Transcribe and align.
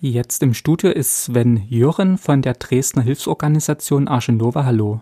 Jetzt 0.00 0.44
im 0.44 0.54
Studio 0.54 0.92
ist 0.92 1.24
Sven 1.24 1.64
Jürren 1.68 2.18
von 2.18 2.40
der 2.40 2.54
Dresdner 2.54 3.02
Hilfsorganisation 3.02 4.06
Arche 4.06 4.30
Nova. 4.30 4.64
Hallo. 4.64 5.00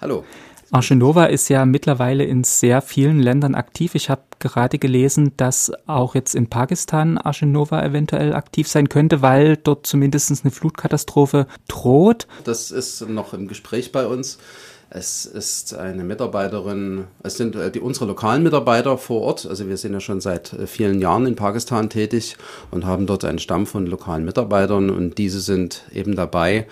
Hallo. 0.00 0.24
Arche 0.70 0.96
Nova 0.96 1.26
ist 1.26 1.50
ja 1.50 1.66
mittlerweile 1.66 2.24
in 2.24 2.42
sehr 2.42 2.80
vielen 2.80 3.20
Ländern 3.20 3.54
aktiv. 3.54 3.94
Ich 3.94 4.08
habe 4.08 4.22
gerade 4.38 4.78
gelesen, 4.78 5.32
dass 5.36 5.70
auch 5.86 6.14
jetzt 6.14 6.34
in 6.34 6.46
Pakistan 6.46 7.18
Arche 7.18 7.44
Nova 7.44 7.84
eventuell 7.84 8.32
aktiv 8.32 8.66
sein 8.66 8.88
könnte, 8.88 9.20
weil 9.20 9.58
dort 9.58 9.86
zumindest 9.86 10.42
eine 10.42 10.50
Flutkatastrophe 10.50 11.46
droht. 11.68 12.26
Das 12.44 12.70
ist 12.70 13.06
noch 13.10 13.34
im 13.34 13.46
Gespräch 13.46 13.92
bei 13.92 14.06
uns. 14.06 14.38
Es 14.92 15.24
ist 15.24 15.72
eine 15.74 16.02
Mitarbeiterin, 16.02 17.04
es 17.22 17.36
sind 17.36 17.54
äh, 17.54 17.70
die, 17.70 17.78
unsere 17.78 18.06
lokalen 18.06 18.42
Mitarbeiter 18.42 18.98
vor 18.98 19.20
Ort. 19.20 19.46
Also 19.46 19.68
wir 19.68 19.76
sind 19.76 19.92
ja 19.92 20.00
schon 20.00 20.20
seit 20.20 20.52
äh, 20.52 20.66
vielen 20.66 21.00
Jahren 21.00 21.26
in 21.26 21.36
Pakistan 21.36 21.88
tätig 21.88 22.36
und 22.72 22.84
haben 22.84 23.06
dort 23.06 23.24
einen 23.24 23.38
Stamm 23.38 23.66
von 23.66 23.86
lokalen 23.86 24.24
Mitarbeitern 24.24 24.90
und 24.90 25.16
diese 25.16 25.40
sind 25.40 25.84
eben 25.92 26.16
dabei, 26.16 26.66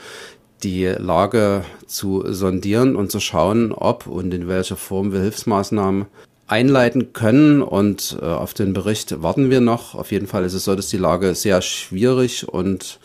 die 0.64 0.86
Lage 0.86 1.64
zu 1.86 2.24
sondieren 2.32 2.96
und 2.96 3.12
zu 3.12 3.20
schauen, 3.20 3.70
ob 3.70 4.08
und 4.08 4.34
in 4.34 4.48
welcher 4.48 4.76
Form 4.76 5.12
wir 5.12 5.20
Hilfsmaßnahmen 5.20 6.06
einleiten 6.48 7.12
können 7.12 7.62
und 7.62 8.18
äh, 8.20 8.24
auf 8.24 8.52
den 8.52 8.72
Bericht 8.72 9.22
warten 9.22 9.48
wir 9.48 9.60
noch. 9.60 9.94
Auf 9.94 10.10
jeden 10.10 10.26
Fall 10.26 10.44
ist 10.44 10.54
es 10.54 10.64
so, 10.64 10.74
dass 10.74 10.88
die 10.88 10.96
Lage 10.96 11.36
sehr 11.36 11.62
schwierig 11.62 12.48
und 12.48 12.98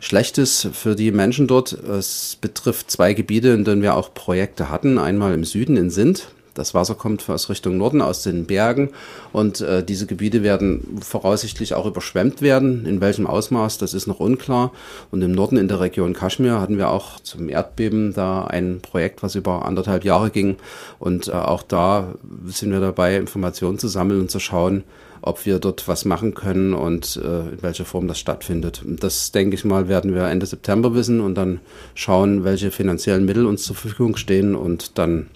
Schlechtes 0.00 0.68
für 0.72 0.96
die 0.96 1.12
Menschen 1.12 1.46
dort. 1.46 1.72
Es 1.72 2.36
betrifft 2.40 2.90
zwei 2.90 3.12
Gebiete, 3.12 3.50
in 3.50 3.64
denen 3.64 3.82
wir 3.82 3.94
auch 3.94 4.14
Projekte 4.14 4.70
hatten. 4.70 4.98
Einmal 4.98 5.34
im 5.34 5.44
Süden 5.44 5.76
in 5.76 5.90
Sindh. 5.90 6.22
Das 6.54 6.74
Wasser 6.74 6.94
kommt 6.94 7.28
aus 7.30 7.48
Richtung 7.48 7.76
Norden, 7.76 8.02
aus 8.02 8.22
den 8.22 8.46
Bergen. 8.46 8.90
Und 9.32 9.60
äh, 9.60 9.84
diese 9.84 10.06
Gebiete 10.06 10.42
werden 10.42 10.98
voraussichtlich 11.00 11.74
auch 11.74 11.86
überschwemmt 11.86 12.42
werden. 12.42 12.86
In 12.86 13.00
welchem 13.00 13.26
Ausmaß, 13.26 13.78
das 13.78 13.94
ist 13.94 14.06
noch 14.06 14.20
unklar. 14.20 14.72
Und 15.10 15.22
im 15.22 15.32
Norden 15.32 15.56
in 15.58 15.68
der 15.68 15.80
Region 15.80 16.12
Kaschmir 16.12 16.60
hatten 16.60 16.78
wir 16.78 16.88
auch 16.88 17.20
zum 17.20 17.48
Erdbeben 17.48 18.14
da 18.14 18.44
ein 18.44 18.80
Projekt, 18.80 19.22
was 19.22 19.36
über 19.36 19.64
anderthalb 19.64 20.04
Jahre 20.04 20.30
ging. 20.30 20.56
Und 20.98 21.28
äh, 21.28 21.32
auch 21.32 21.62
da 21.62 22.14
sind 22.46 22.72
wir 22.72 22.80
dabei, 22.80 23.16
Informationen 23.16 23.78
zu 23.78 23.88
sammeln 23.88 24.22
und 24.22 24.30
zu 24.30 24.40
schauen, 24.40 24.82
ob 25.22 25.46
wir 25.46 25.58
dort 25.58 25.88
was 25.88 26.04
machen 26.04 26.34
können 26.34 26.74
und 26.74 27.20
äh, 27.22 27.40
in 27.50 27.62
welcher 27.62 27.84
Form 27.84 28.08
das 28.08 28.18
stattfindet. 28.18 28.82
Das, 28.84 29.32
denke 29.32 29.54
ich 29.54 29.64
mal, 29.64 29.88
werden 29.88 30.14
wir 30.14 30.26
Ende 30.26 30.46
September 30.46 30.94
wissen 30.94 31.20
und 31.20 31.34
dann 31.34 31.60
schauen, 31.94 32.44
welche 32.44 32.70
finanziellen 32.70 33.24
Mittel 33.24 33.46
uns 33.46 33.64
zur 33.64 33.76
Verfügung 33.76 34.16
stehen 34.16 34.54
und 34.54 34.98
dann 34.98 35.28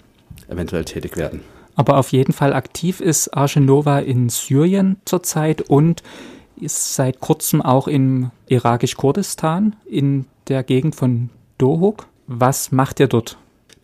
eventuell 0.47 0.85
tätig 0.85 1.17
werden. 1.17 1.41
Aber 1.75 1.97
auf 1.97 2.11
jeden 2.11 2.33
Fall 2.33 2.53
aktiv 2.53 3.01
ist 3.01 3.33
Arche 3.35 3.59
Nova 3.59 3.99
in 3.99 4.29
Syrien 4.29 4.97
zurzeit 5.05 5.61
und 5.61 6.03
ist 6.59 6.95
seit 6.95 7.19
kurzem 7.19 7.61
auch 7.61 7.87
im 7.87 8.31
irakisch-Kurdistan 8.47 9.75
in 9.85 10.25
der 10.47 10.63
Gegend 10.63 10.95
von 10.95 11.29
Dohuk. 11.57 12.07
Was 12.27 12.71
macht 12.71 12.99
ihr 12.99 13.07
dort? 13.07 13.37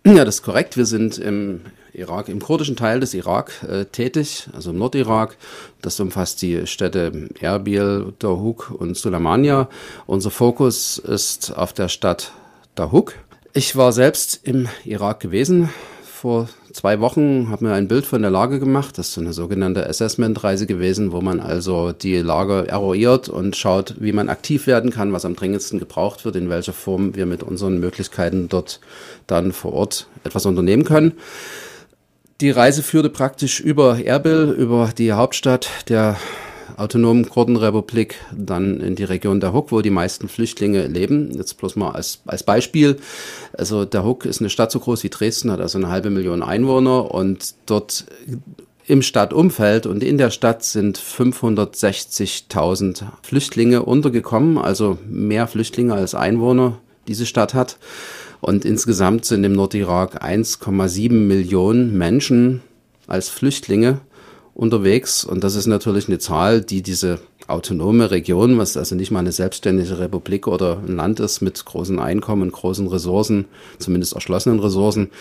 Ja, 0.06 0.26
das 0.26 0.36
ist 0.36 0.44
korrekt. 0.44 0.78
Wir 0.78 0.86
sind 0.86 1.18
im 1.18 1.62
Irak, 1.94 2.30
im 2.30 2.40
kurdischen 2.40 2.76
Teil 2.76 3.00
des 3.00 3.14
Irak 3.14 3.52
äh, 3.68 3.86
tätig, 3.86 4.50
also 4.54 4.72
im 4.72 4.78
Nordirak. 4.78 5.38
Das 5.82 6.00
umfasst 6.00 6.42
die 6.42 6.68
Städte 6.68 7.30
Erbil, 7.40 8.14
Dahuk 8.20 8.72
und 8.72 8.98
Suleimania. 8.98 9.70
Unser 10.06 10.32
Fokus 10.32 10.98
ist 10.98 11.56
auf 11.56 11.74
der 11.74 11.88
Stadt 11.90 12.32
Dahuk. 12.76 13.16
Ich 13.54 13.76
war 13.76 13.92
selbst 13.92 14.40
im 14.44 14.70
Irak 14.86 15.20
gewesen 15.20 15.70
vor 16.22 16.48
zwei 16.72 17.00
Wochen, 17.00 17.50
habe 17.50 17.66
mir 17.66 17.74
ein 17.74 17.88
Bild 17.88 18.06
von 18.06 18.22
der 18.22 18.30
Lage 18.30 18.60
gemacht. 18.60 19.00
Das 19.00 19.10
ist 19.10 19.18
eine 19.18 19.34
sogenannte 19.34 19.90
Assessment-Reise 19.90 20.68
gewesen, 20.68 21.12
wo 21.12 21.20
man 21.20 21.40
also 21.40 21.94
die 21.94 22.18
Lage 22.18 22.68
eruiert 22.68 23.28
und 23.28 23.56
schaut, 23.56 23.96
wie 24.00 24.14
man 24.14 24.30
aktiv 24.30 24.68
werden 24.68 24.92
kann, 24.92 25.14
was 25.14 25.26
am 25.26 25.36
dringendsten 25.36 25.80
gebraucht 25.80 26.24
wird, 26.24 26.36
in 26.36 26.48
welcher 26.48 26.74
Form 26.74 27.16
wir 27.16 27.26
mit 27.26 27.42
unseren 27.42 27.80
Möglichkeiten 27.80 28.50
dort 28.50 28.80
dann 29.26 29.52
vor 29.52 29.74
Ort 29.74 30.08
etwas 30.24 30.46
unternehmen 30.46 30.84
können. 30.84 31.14
Die 32.42 32.50
Reise 32.50 32.82
führte 32.82 33.12
praktisch 33.12 33.60
über 33.60 34.04
Erbil, 34.04 34.56
über 34.58 34.90
die 34.98 35.14
Hauptstadt 35.14 35.70
der 35.90 36.18
autonomen 36.76 37.30
Kurdenrepublik, 37.30 38.16
dann 38.36 38.80
in 38.80 38.96
die 38.96 39.04
Region 39.04 39.40
der 39.40 39.54
Huck, 39.54 39.72
wo 39.72 39.82
die 39.82 39.92
meisten 39.92 40.28
Flüchtlinge 40.28 40.88
leben. 40.88 41.30
Jetzt 41.38 41.60
bloß 41.60 41.76
mal 41.76 41.92
als, 41.92 42.24
als 42.26 42.42
Beispiel. 42.42 42.98
Also 43.56 43.86
der 43.86 44.04
Huck 44.04 44.26
ist 44.26 44.42
eine 44.42 44.50
Stadt 44.50 44.72
so 44.72 44.80
groß 44.80 45.04
wie 45.04 45.10
Dresden, 45.10 45.52
hat 45.52 45.62
also 45.62 45.78
eine 45.78 45.90
halbe 45.90 46.10
Million 46.10 46.42
Einwohner 46.42 47.14
und 47.14 47.54
dort 47.68 48.06
im 48.88 49.04
Stadtumfeld 49.04 49.86
und 49.86 50.04
in 50.04 50.18
der 50.18 50.32
Stadt 50.32 50.64
sind 50.64 50.98
560.000 50.98 53.04
Flüchtlinge 53.22 53.84
untergekommen, 53.84 54.58
also 54.58 54.98
mehr 55.08 55.46
Flüchtlinge 55.46 55.94
als 55.94 56.16
Einwohner 56.16 56.80
diese 57.08 57.28
Stadt 57.28 57.54
hat. 57.54 57.78
Und 58.42 58.66
insgesamt 58.66 59.26
sind 59.26 59.44
im 59.44 59.54
Nordirak 59.54 60.24
1,7 60.24 61.12
Millionen 61.12 61.98
Menschen 61.98 62.62
als 63.08 63.30
Flüchtlinge 63.30 64.02
unterwegs. 64.54 65.24
Und 65.24 65.44
das 65.44 65.56
ist 65.56 65.68
natürlich 65.68 66.08
eine 66.08 66.20
Zahl, 66.20 66.62
die 66.62 66.82
diese 66.82 67.20
autonome 67.48 68.12
Region, 68.12 68.58
was 68.58 68.78
also 68.78 68.96
nicht 68.96 69.12
mal 69.12 69.20
eine 69.20 69.32
selbstständige 69.32 70.00
Republik 70.00 70.48
oder 70.48 70.80
ein 70.80 70.96
Land 70.96 71.20
ist 71.20 71.42
mit 71.42 71.64
großen 71.64 72.00
Einkommen 72.00 72.52
großen 72.52 72.88
Ressourcen, 72.88 73.46
zumindest 73.78 74.14
erschlossenen 74.14 74.60
Ressourcen, 74.60 75.12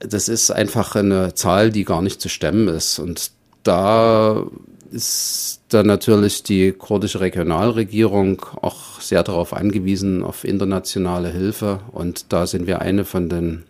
das 0.00 0.28
ist 0.28 0.50
einfach 0.50 0.96
eine 0.96 1.34
Zahl, 1.34 1.70
die 1.70 1.84
gar 1.84 2.02
nicht 2.02 2.20
zu 2.20 2.28
stemmen 2.28 2.68
ist. 2.68 2.98
Und 2.98 3.30
da 3.62 4.46
ist 4.90 5.60
dann 5.68 5.86
natürlich 5.86 6.42
die 6.42 6.72
kurdische 6.72 7.20
Regionalregierung 7.20 8.44
auch 8.60 9.00
sehr 9.00 9.22
darauf 9.22 9.52
angewiesen, 9.52 10.22
auf 10.22 10.44
internationale 10.44 11.30
Hilfe. 11.30 11.80
Und 11.92 12.32
da 12.32 12.46
sind 12.46 12.66
wir 12.66 12.80
eine 12.80 13.04
von 13.04 13.28
den 13.28 13.64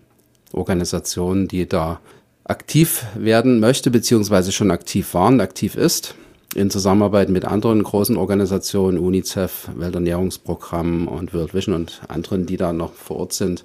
Organisationen, 0.53 1.47
die 1.47 1.69
da 1.69 2.01
aktiv 2.45 3.05
werden 3.15 3.61
möchte, 3.61 3.91
beziehungsweise 3.91 4.51
schon 4.51 4.71
aktiv 4.71 5.15
waren, 5.15 5.41
aktiv 5.41 5.77
ist, 5.77 6.15
in 6.55 6.71
Zusammenarbeit 6.71 7.29
mit 7.29 7.45
anderen 7.45 7.83
großen 7.83 8.17
Organisationen, 8.17 8.99
UNICEF, 8.99 9.69
Welternährungsprogramm 9.77 11.07
und 11.07 11.33
World 11.33 11.55
Vision 11.55 11.75
und 11.75 12.01
anderen, 12.09 12.47
die 12.47 12.57
da 12.57 12.73
noch 12.73 12.93
vor 12.93 13.19
Ort 13.19 13.35
sind. 13.35 13.65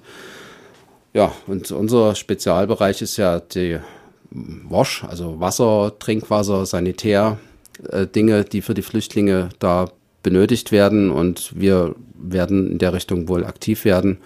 Ja, 1.12 1.32
und 1.46 1.70
unser 1.72 2.14
Spezialbereich 2.14 3.02
ist 3.02 3.16
ja 3.16 3.40
die 3.40 3.78
Wasch, 4.30 5.02
also 5.04 5.40
Wasser, 5.40 5.94
Trinkwasser, 5.98 6.66
Sanitär, 6.66 7.38
äh, 7.90 8.06
Dinge, 8.06 8.44
die 8.44 8.62
für 8.62 8.74
die 8.74 8.82
Flüchtlinge 8.82 9.50
da 9.58 9.90
benötigt 10.22 10.72
werden. 10.72 11.10
Und 11.10 11.52
wir 11.54 11.94
werden 12.14 12.72
in 12.72 12.78
der 12.78 12.92
Richtung 12.92 13.28
wohl 13.28 13.44
aktiv 13.44 13.84
werden 13.84 14.18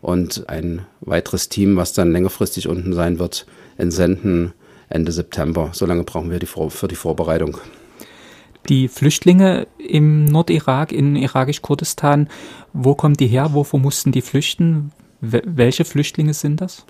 und 0.00 0.48
ein 0.48 0.86
weiteres 1.00 1.48
Team, 1.48 1.76
was 1.76 1.92
dann 1.92 2.12
längerfristig 2.12 2.68
unten 2.68 2.92
sein 2.92 3.18
wird, 3.18 3.46
entsenden 3.78 4.52
Ende 4.88 5.12
September. 5.12 5.70
So 5.72 5.86
lange 5.86 6.04
brauchen 6.04 6.30
wir 6.30 6.38
die 6.38 6.46
für 6.46 6.88
die 6.88 6.96
Vorbereitung. 6.96 7.58
Die 8.68 8.88
Flüchtlinge 8.88 9.66
im 9.78 10.24
Nordirak, 10.24 10.92
in 10.92 11.16
irakisch-Kurdistan, 11.16 12.28
wo 12.72 12.94
kommen 12.94 13.16
die 13.16 13.26
her? 13.26 13.54
Wovor 13.54 13.80
mussten 13.80 14.12
die 14.12 14.22
flüchten? 14.22 14.92
Welche 15.20 15.84
Flüchtlinge 15.84 16.34
sind 16.34 16.60
das? 16.60 16.84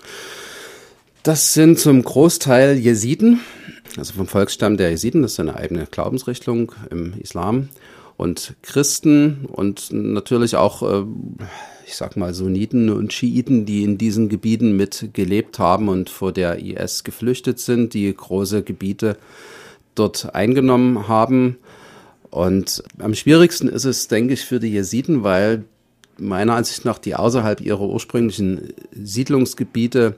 Das 1.23 1.53
sind 1.53 1.79
zum 1.79 2.03
Großteil 2.03 2.77
Jesiden, 2.77 3.39
also 3.97 4.13
vom 4.13 4.27
Volksstamm 4.27 4.77
der 4.77 4.89
Jesiden, 4.89 5.21
das 5.21 5.33
ist 5.33 5.39
eine 5.39 5.55
eigene 5.55 5.85
Glaubensrichtung 5.85 6.71
im 6.89 7.13
Islam, 7.19 7.69
und 8.17 8.55
Christen 8.61 9.45
und 9.51 9.91
natürlich 9.91 10.55
auch, 10.55 10.83
äh, 10.83 11.05
ich 11.85 11.95
sag 11.95 12.15
mal, 12.15 12.33
Sunniten 12.33 12.89
und 12.89 13.11
Schiiten, 13.11 13.65
die 13.65 13.83
in 13.83 13.97
diesen 13.97 14.29
Gebieten 14.29 14.77
mitgelebt 14.77 15.59
haben 15.59 15.89
und 15.89 16.09
vor 16.09 16.31
der 16.31 16.59
IS 16.59 17.03
geflüchtet 17.03 17.59
sind, 17.59 17.93
die 17.93 18.13
große 18.13 18.63
Gebiete 18.63 19.17
dort 19.95 20.33
eingenommen 20.33 21.07
haben. 21.07 21.57
Und 22.29 22.83
am 22.99 23.13
schwierigsten 23.13 23.67
ist 23.67 23.85
es, 23.85 24.07
denke 24.07 24.33
ich, 24.33 24.45
für 24.45 24.59
die 24.59 24.71
Jesiden, 24.71 25.23
weil 25.23 25.65
meiner 26.17 26.55
Ansicht 26.55 26.85
nach 26.85 26.99
die 26.99 27.15
außerhalb 27.15 27.61
ihrer 27.61 27.81
ursprünglichen 27.81 28.73
Siedlungsgebiete 28.91 30.15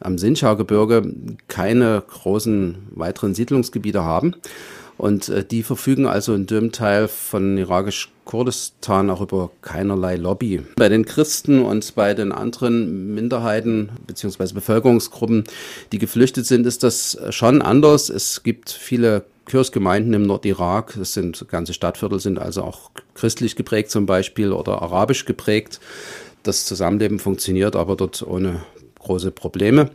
am 0.00 0.18
Sinschaugebirge 0.18 1.02
keine 1.48 2.02
großen 2.06 2.76
weiteren 2.90 3.34
Siedlungsgebiete 3.34 4.02
haben. 4.02 4.36
Und 4.96 5.28
äh, 5.28 5.44
die 5.44 5.62
verfügen 5.62 6.06
also 6.06 6.34
in 6.34 6.46
dem 6.46 6.70
Teil 6.70 7.08
von 7.08 7.58
irakisch-Kurdistan 7.58 9.10
auch 9.10 9.20
über 9.20 9.50
keinerlei 9.60 10.16
Lobby. 10.16 10.62
Bei 10.76 10.88
den 10.88 11.04
Christen 11.04 11.62
und 11.64 11.94
bei 11.94 12.14
den 12.14 12.30
anderen 12.30 13.14
Minderheiten 13.14 13.90
beziehungsweise 14.06 14.54
Bevölkerungsgruppen, 14.54 15.44
die 15.90 15.98
geflüchtet 15.98 16.46
sind, 16.46 16.66
ist 16.66 16.84
das 16.84 17.18
schon 17.30 17.60
anders. 17.60 18.08
Es 18.08 18.44
gibt 18.44 18.70
viele 18.70 19.24
Kirchgemeinden 19.46 20.14
im 20.14 20.22
Nordirak. 20.22 20.96
Es 20.96 21.12
sind 21.12 21.46
ganze 21.48 21.74
Stadtviertel 21.74 22.20
sind 22.20 22.38
also 22.38 22.62
auch 22.62 22.90
christlich 23.14 23.56
geprägt 23.56 23.90
zum 23.90 24.06
Beispiel 24.06 24.52
oder 24.52 24.80
arabisch 24.80 25.24
geprägt. 25.24 25.80
Das 26.44 26.66
Zusammenleben 26.66 27.18
funktioniert 27.18 27.74
aber 27.74 27.96
dort 27.96 28.22
ohne 28.22 28.62
große 29.04 29.30
Probleme. 29.30 29.90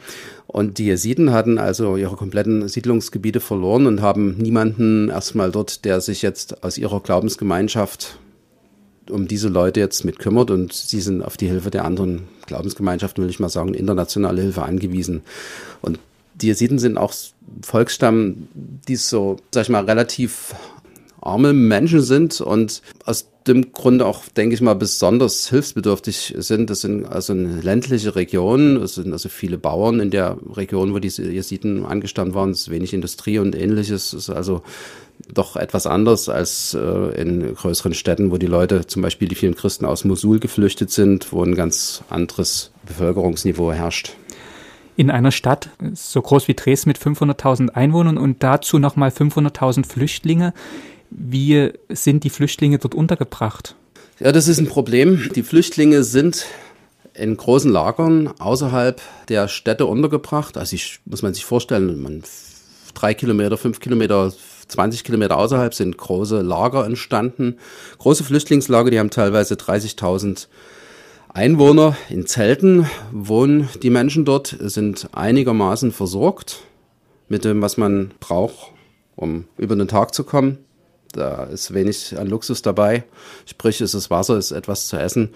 Und 0.48 0.78
die 0.78 0.86
Jesiden 0.86 1.32
hatten 1.32 1.58
also 1.58 1.98
ihre 1.98 2.16
kompletten 2.16 2.68
Siedlungsgebiete 2.68 3.40
verloren 3.40 3.86
und 3.86 4.02
haben 4.02 4.38
niemanden 4.38 5.10
erstmal 5.10 5.52
dort, 5.52 5.86
der 5.86 6.02
sich 6.02 6.22
jetzt 6.22 6.64
aus 6.64 6.78
ihrer 6.78 7.02
Glaubensgemeinschaft 7.02 8.18
um 9.10 9.28
diese 9.28 9.50
Leute 9.50 9.80
jetzt 9.80 10.06
mit 10.06 10.20
kümmert 10.20 10.52
und 10.52 10.72
sie 10.74 11.02
sind 11.02 11.24
auf 11.24 11.36
die 11.36 11.48
Hilfe 11.48 11.72
der 11.72 11.86
anderen 11.86 12.28
Glaubensgemeinschaften, 12.46 13.24
will 13.24 13.30
ich 13.30 13.40
mal 13.40 13.50
sagen, 13.50 13.74
internationale 13.74 14.42
Hilfe 14.42 14.64
angewiesen. 14.64 15.22
Und 15.82 16.00
die 16.36 16.48
Jesiden 16.48 16.80
sind 16.80 16.98
auch 16.98 17.14
Volksstamm, 17.62 18.48
die 18.54 18.96
so, 18.96 19.38
sag 19.52 19.64
ich 19.64 19.70
mal, 19.70 19.86
relativ 19.86 20.56
arme 21.21 21.54
Menschen 21.54 22.01
sind 22.01 22.42
und 22.42 22.81
aus 23.06 23.30
dem 23.48 23.71
Grunde 23.71 24.06
auch, 24.06 24.25
denke 24.27 24.54
ich 24.54 24.62
mal, 24.62 24.75
besonders 24.75 25.50
hilfsbedürftig 25.50 26.36
sind. 26.38 26.69
Das 26.69 26.81
sind 26.81 27.06
also 27.06 27.33
eine 27.33 27.62
ländliche 27.62 28.16
Region, 28.16 28.77
es 28.77 28.95
sind 28.95 29.12
also 29.12 29.30
viele 29.30 29.57
Bauern 29.57 30.00
in 30.00 30.12
der 30.12 30.38
Region, 30.56 30.94
wo 30.94 31.00
diese 31.00 31.30
Jesiden 31.30 31.86
angestammt 31.86 32.33
waren, 32.36 32.51
es 32.51 32.62
ist 32.62 32.69
wenig 32.69 32.94
Industrie 32.94 33.39
und 33.39 33.56
ähnliches. 33.56 34.13
Es 34.13 34.27
ist 34.27 34.30
also 34.30 34.62
doch 35.33 35.56
etwas 35.56 35.88
anders 35.88 36.30
als 36.30 36.74
äh, 36.74 37.21
in 37.21 37.54
größeren 37.54 37.94
Städten, 37.94 38.31
wo 38.31 38.38
die 38.38 38.48
Leute, 38.48 38.88
zum 38.88 39.01
Beispiel 39.01 39.27
die 39.27 39.36
vielen 39.36 39.56
Christen 39.56 39.86
aus 39.86 40.06
Mosul 40.06 40.39
geflüchtet 40.39 40.92
sind, 40.92 41.31
wo 41.33 41.44
ein 41.44 41.56
ganz 41.56 42.04
anderes 42.10 42.71
Bevölkerungsniveau 42.86 43.71
herrscht 43.71 44.16
in 44.95 45.10
einer 45.10 45.31
Stadt 45.31 45.69
so 45.94 46.21
groß 46.21 46.50
wie 46.50 46.56
Dresden 46.56 46.89
mit 46.89 47.00
500.000 47.00 47.69
Einwohnern 47.69 48.18
und 48.18 48.44
dazu 48.44 48.80
nochmal 48.80 49.12
500.000 49.12 49.86
Flüchtlinge. 49.86 50.54
Wie 51.10 51.72
sind 51.90 52.24
die 52.24 52.30
Flüchtlinge 52.30 52.78
dort 52.78 52.96
untergebracht? 52.96 53.76
Ja, 54.20 54.32
das 54.32 54.48
ist 54.48 54.60
ein 54.60 54.68
Problem. 54.68 55.30
Die 55.36 55.44
Flüchtlinge 55.44 56.04
sind 56.04 56.46
in 57.14 57.36
großen 57.36 57.72
Lagern 57.72 58.34
außerhalb 58.40 59.02
der 59.28 59.48
Städte 59.48 59.86
untergebracht. 59.86 60.58
Also 60.58 60.76
ich, 60.76 61.00
muss 61.06 61.22
man 61.22 61.34
sich 61.34 61.46
vorstellen, 61.46 62.02
man, 62.02 62.24
drei 62.94 63.14
Kilometer, 63.14 63.58
fünf 63.58 63.80
Kilometer, 63.80 64.32
20 64.68 65.04
Kilometer 65.04 65.38
außerhalb 65.38 65.74
sind 65.74 65.98
große 65.98 66.42
Lager 66.42 66.86
entstanden. 66.86 67.58
Große 67.98 68.24
Flüchtlingslager, 68.24 68.92
die 68.92 69.00
haben 69.00 69.10
teilweise 69.10 69.56
30.000 69.56 70.48
Einwohner. 71.30 71.96
In 72.10 72.26
Zelten 72.26 72.88
wohnen 73.12 73.70
die 73.82 73.90
Menschen 73.90 74.26
dort, 74.26 74.56
sind 74.60 75.10
einigermaßen 75.14 75.92
versorgt 75.92 76.62
mit 77.28 77.46
dem, 77.46 77.62
was 77.62 77.78
man 77.78 78.12
braucht, 78.20 78.72
um 79.16 79.46
über 79.58 79.76
den 79.76 79.88
Tag 79.88 80.14
zu 80.14 80.24
kommen. 80.24 80.58
Da 81.12 81.44
ist 81.46 81.74
wenig 81.74 82.18
an 82.18 82.28
Luxus 82.28 82.62
dabei. 82.62 83.04
Sprich, 83.46 83.82
ist 83.82 83.94
das 83.94 84.10
Wasser, 84.10 84.38
ist 84.38 84.52
etwas 84.52 84.88
zu 84.88 84.98
essen. 84.98 85.30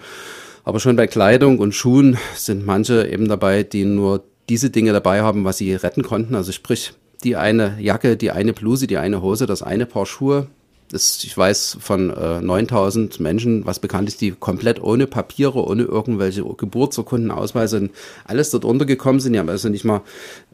Aber 0.64 0.80
schon 0.80 0.96
bei 0.96 1.06
Kleidung 1.06 1.58
und 1.58 1.74
Schuhen 1.74 2.16
sind 2.36 2.64
manche 2.64 3.06
eben 3.08 3.28
dabei, 3.28 3.62
die 3.64 3.84
nur 3.84 4.24
diese 4.48 4.70
Dinge 4.70 4.92
dabei 4.92 5.22
haben, 5.22 5.44
was 5.44 5.58
sie 5.58 5.74
retten 5.74 6.02
konnten. 6.02 6.34
Also 6.34 6.52
sprich, 6.52 6.92
die 7.22 7.36
eine 7.36 7.76
Jacke, 7.80 8.16
die 8.16 8.30
eine 8.30 8.52
Bluse, 8.52 8.86
die 8.86 8.98
eine 8.98 9.22
Hose, 9.22 9.46
das 9.46 9.62
eine 9.62 9.86
Paar 9.86 10.06
Schuhe. 10.06 10.46
Das, 10.90 11.24
ich 11.24 11.36
weiß 11.36 11.78
von 11.80 12.10
äh, 12.10 12.40
9000 12.40 13.18
Menschen, 13.18 13.66
was 13.66 13.78
bekannt 13.78 14.08
ist, 14.08 14.20
die 14.20 14.32
komplett 14.32 14.82
ohne 14.82 15.06
Papiere, 15.06 15.64
ohne 15.64 15.82
irgendwelche 15.82 16.44
Geburtsurkunden, 16.44 17.30
Ausweise, 17.30 17.88
alles 18.24 18.50
dort 18.50 18.66
untergekommen 18.66 19.20
sind. 19.20 19.32
Die 19.32 19.38
haben 19.38 19.48
also 19.48 19.70
nicht 19.70 19.84
mal 19.84 20.02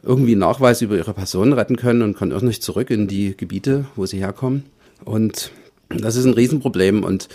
irgendwie 0.01 0.35
Nachweis 0.35 0.81
über 0.81 0.95
ihre 0.95 1.13
Person 1.13 1.53
retten 1.53 1.75
können 1.75 2.01
und 2.01 2.17
können 2.17 2.33
auch 2.33 2.41
nicht 2.41 2.63
zurück 2.63 2.89
in 2.89 3.07
die 3.07 3.35
Gebiete, 3.35 3.85
wo 3.95 4.05
sie 4.05 4.19
herkommen. 4.19 4.63
Und 5.03 5.51
das 5.89 6.15
ist 6.15 6.25
ein 6.25 6.33
Riesenproblem. 6.33 7.03
Und 7.03 7.27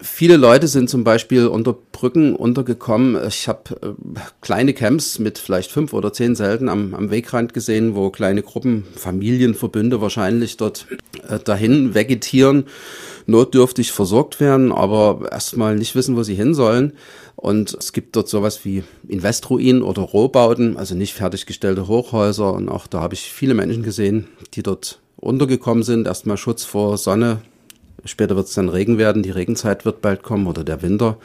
viele 0.00 0.36
Leute 0.36 0.68
sind 0.68 0.88
zum 0.88 1.04
Beispiel 1.04 1.46
unter 1.46 1.72
Brücken 1.72 2.34
untergekommen. 2.34 3.18
Ich 3.28 3.48
habe 3.48 3.76
äh, 3.82 4.20
kleine 4.40 4.74
Camps 4.74 5.18
mit 5.18 5.38
vielleicht 5.38 5.70
fünf 5.70 5.92
oder 5.92 6.12
zehn 6.12 6.36
Zelten 6.36 6.68
am, 6.68 6.94
am 6.94 7.10
Wegrand 7.10 7.54
gesehen, 7.54 7.94
wo 7.94 8.10
kleine 8.10 8.42
Gruppen, 8.42 8.84
Familienverbünde 8.96 10.00
wahrscheinlich 10.00 10.56
dort 10.56 10.86
äh, 11.28 11.38
dahin 11.38 11.94
vegetieren, 11.94 12.64
notdürftig 13.26 13.92
versorgt 13.92 14.40
werden, 14.40 14.72
aber 14.72 15.28
erstmal 15.30 15.76
nicht 15.76 15.94
wissen, 15.94 16.16
wo 16.16 16.22
sie 16.22 16.34
hin 16.34 16.54
sollen. 16.54 16.94
Und 17.36 17.74
es 17.74 17.92
gibt 17.92 18.16
dort 18.16 18.28
sowas 18.28 18.64
wie 18.64 18.84
Investroinen 19.08 19.82
oder 19.82 20.02
Rohbauten, 20.02 20.76
also 20.76 20.94
nicht 20.94 21.14
fertiggestellte 21.14 21.88
Hochhäuser. 21.88 22.52
Und 22.52 22.68
auch 22.68 22.86
da 22.86 23.00
habe 23.00 23.14
ich 23.14 23.32
viele 23.32 23.54
Menschen 23.54 23.82
gesehen, 23.82 24.28
die 24.54 24.62
dort 24.62 25.00
untergekommen 25.20 25.82
sind. 25.82 26.06
Erstmal 26.06 26.36
Schutz 26.36 26.64
vor 26.64 26.98
Sonne. 26.98 27.38
Später 28.04 28.36
wird 28.36 28.48
es 28.48 28.54
dann 28.54 28.68
Regen 28.68 28.98
werden. 28.98 29.22
Die 29.22 29.30
Regenzeit 29.30 29.84
wird 29.84 30.00
bald 30.00 30.22
kommen 30.22 30.46
oder 30.46 30.64
der 30.64 30.82
Winter. 30.82 31.18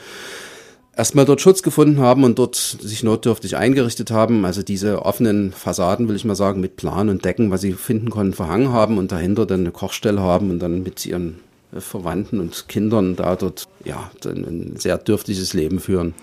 Erstmal 0.97 1.25
dort 1.25 1.42
Schutz 1.42 1.62
gefunden 1.62 2.00
haben 2.00 2.24
und 2.24 2.39
dort 2.39 2.56
sich 2.56 3.03
notdürftig 3.03 3.57
eingerichtet 3.57 4.12
haben. 4.12 4.45
Also 4.45 4.63
diese 4.63 5.03
offenen 5.06 5.51
Fassaden, 5.51 6.07
will 6.07 6.15
ich 6.15 6.24
mal 6.24 6.36
sagen, 6.36 6.62
mit 6.62 6.77
Plan 6.77 7.09
und 7.09 7.25
Decken, 7.25 7.51
was 7.51 7.62
sie 7.62 7.74
finden 7.74 8.09
konnten, 8.09 8.33
verhangen 8.33 8.71
haben 8.71 8.97
und 8.97 9.12
dahinter 9.12 9.45
dann 9.45 9.62
eine 9.62 9.71
Kochstelle 9.71 10.21
haben 10.21 10.50
und 10.51 10.59
dann 10.59 10.83
mit 10.83 11.06
ihren 11.06 11.39
Verwandten 11.77 12.39
und 12.39 12.69
Kindern 12.69 13.18
da 13.18 13.36
dort 13.36 13.68
ja 13.83 14.09
ein 14.25 14.75
sehr 14.77 14.97
dürftiges 14.97 15.53
Leben 15.53 15.80
führen. 15.80 16.13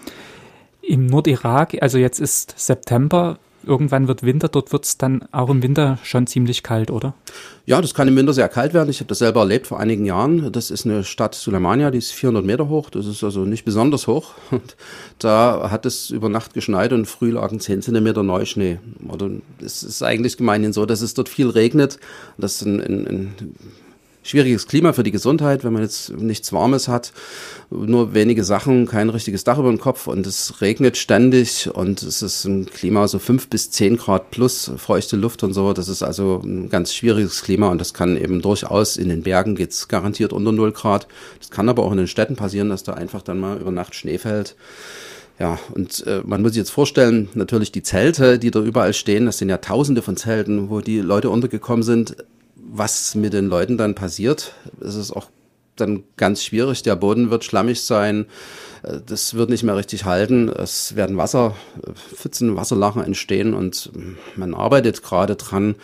Im 0.81 1.07
Nordirak, 1.07 1.77
also 1.81 1.99
jetzt 1.99 2.19
ist 2.19 2.55
September, 2.57 3.39
irgendwann 3.65 4.09
wird 4.09 4.23
Winter, 4.23 4.49
dort 4.49 4.73
wird 4.73 4.85
es 4.85 4.99
dann 4.99 5.25
auch 5.33 5.51
im 5.51 5.63
Winter 5.63 5.99
schon 6.03 6.27
ziemlich 6.27 6.63
kalt, 6.63 6.91
oder? 6.91 7.15
Ja, 7.65 7.81
das 7.81 7.95
kann 7.95 8.09
im 8.09 8.17
Winter 8.17 8.33
sehr 8.33 8.49
kalt 8.49 8.75
werden. 8.75 8.91
Ich 8.91 9.01
habe 9.01 9.09
das 9.09 9.19
selber 9.19 9.41
erlebt 9.41 9.67
vor 9.67 9.79
einigen 9.79 10.05
Jahren. 10.05 10.51
Das 10.53 10.71
ist 10.71 10.85
eine 10.85 11.05
Stadt 11.05 11.35
Suleimania, 11.35 11.91
die 11.91 11.99
ist 11.99 12.13
400 12.13 12.45
Meter 12.45 12.69
hoch. 12.69 12.91
Das 12.91 13.07
ist 13.07 13.23
also 13.23 13.45
nicht 13.45 13.65
besonders 13.65 14.07
hoch. 14.07 14.35
Und 14.51 14.77
da 15.19 15.71
hat 15.71 15.87
es 15.87 16.11
über 16.11 16.29
Nacht 16.29 16.55
geschneit 16.55 16.93
und 16.93 17.07
früh 17.07 17.31
lagen 17.31 17.61
10 17.61 17.83
Zentimeter 17.83 18.23
Neuschnee. 18.23 18.81
Oder 19.09 19.31
es 19.65 19.83
ist 19.83 20.03
eigentlich 20.03 20.37
gemeinhin 20.37 20.73
so, 20.73 20.87
dass 20.87 21.01
es 21.01 21.15
dort 21.15 21.29
viel 21.29 21.49
regnet. 21.49 21.99
Das 22.37 22.63
ein, 22.63 22.81
ein, 22.81 23.07
ein 23.07 23.55
schwieriges 24.23 24.67
Klima 24.67 24.93
für 24.93 25.03
die 25.03 25.11
Gesundheit, 25.11 25.65
wenn 25.65 25.73
man 25.73 25.83
jetzt 25.83 26.17
nichts 26.17 26.53
Warmes 26.53 26.89
hat, 26.89 27.13
nur 27.71 28.15
wenige 28.15 28.45
Sachen, 28.45 28.87
kein 28.87 29.09
richtiges 29.09 29.45
Dach 29.45 29.59
über 29.59 29.69
dem 29.69 29.81
Kopf 29.81 30.07
und 30.07 30.27
es 30.27 30.61
regnet 30.61 30.97
ständig 30.97 31.69
und 31.73 32.03
es 32.03 32.23
ist 32.23 32.45
ein 32.45 32.67
Klima 32.67 33.09
so 33.09 33.19
fünf 33.19 33.49
bis 33.49 33.71
zehn 33.71 33.97
Grad 33.97 34.31
plus 34.31 34.71
feuchte 34.77 35.17
Luft 35.17 35.43
und 35.43 35.53
so. 35.55 35.73
Das 35.73 35.89
ist 35.89 36.03
also 36.03 36.41
ein 36.45 36.69
ganz 36.69 36.95
schwieriges 36.95 37.43
Klima 37.43 37.69
und 37.69 37.81
das 37.81 37.95
kann 37.95 38.17
eben 38.17 38.41
durchaus 38.41 38.97
in 38.97 39.09
den 39.09 39.23
Bergen 39.23 39.57
geht's 39.57 39.89
garantiert 39.89 40.33
unter 40.33 40.53
null 40.53 40.73
Grad. 40.73 41.09
Das 41.39 41.51
kann 41.51 41.69
aber 41.69 41.83
auch 41.83 41.93
in 41.93 41.99
den 41.99 42.09
Städten 42.09 42.37
passieren, 42.37 42.69
dass 42.69 42.85
da 42.85 42.95
einfach 42.95 43.23
dann 43.23 43.41
mal 43.41 43.59
über 43.59 43.71
Nacht 43.71 43.95
Schnee 43.95 44.19
fällt. 44.19 44.55
Ja, 45.39 45.59
und 45.75 46.07
äh, 46.07 46.21
man 46.25 46.43
muss 46.43 46.53
sich 46.53 46.59
jetzt 46.59 46.71
vorstellen, 46.71 47.29
natürlich 47.35 47.73
die 47.73 47.83
Zelte, 47.83 48.39
die 48.39 48.51
da 48.51 48.61
überall 48.61 48.93
stehen, 48.93 49.27
das 49.27 49.39
sind 49.39 49.49
ja 49.49 49.57
tausende 49.57 50.03
von 50.03 50.17
Zelten, 50.17 50.71
wo 50.71 50.81
die 50.81 50.99
Leute 50.99 51.31
untergekommen 51.31 51.83
sind 51.83 52.17
was 52.73 53.15
mit 53.15 53.35
den 53.35 53.47
Leuten 53.47 53.77
dann 53.77 53.95
passiert, 53.95 54.55
ist 54.81 54.95
es 54.95 55.13
auch 55.13 55.29
dann 55.77 56.05
ganz 56.17 56.43
schwierig. 56.43 56.83
Der 56.83 56.97
Boden 56.97 57.31
wird 57.31 57.45
schlammig 57.45 57.83
sein, 57.83 58.27
äh, 58.83 58.99
das 59.05 59.35
wird 59.35 59.51
nicht 59.51 59.63
mehr 59.63 59.77
richtig 59.77 60.05
halten. 60.05 60.49
Es 60.49 60.97
werden 60.97 61.17
Wasserpfützen, 61.17 62.57
Wasserlachen 62.57 63.05
entstehen 63.05 63.55
und 63.55 63.91
man 64.37 64.55
arbeitet 64.55 65.03
gerade 65.03 65.37
dran, 65.37 65.77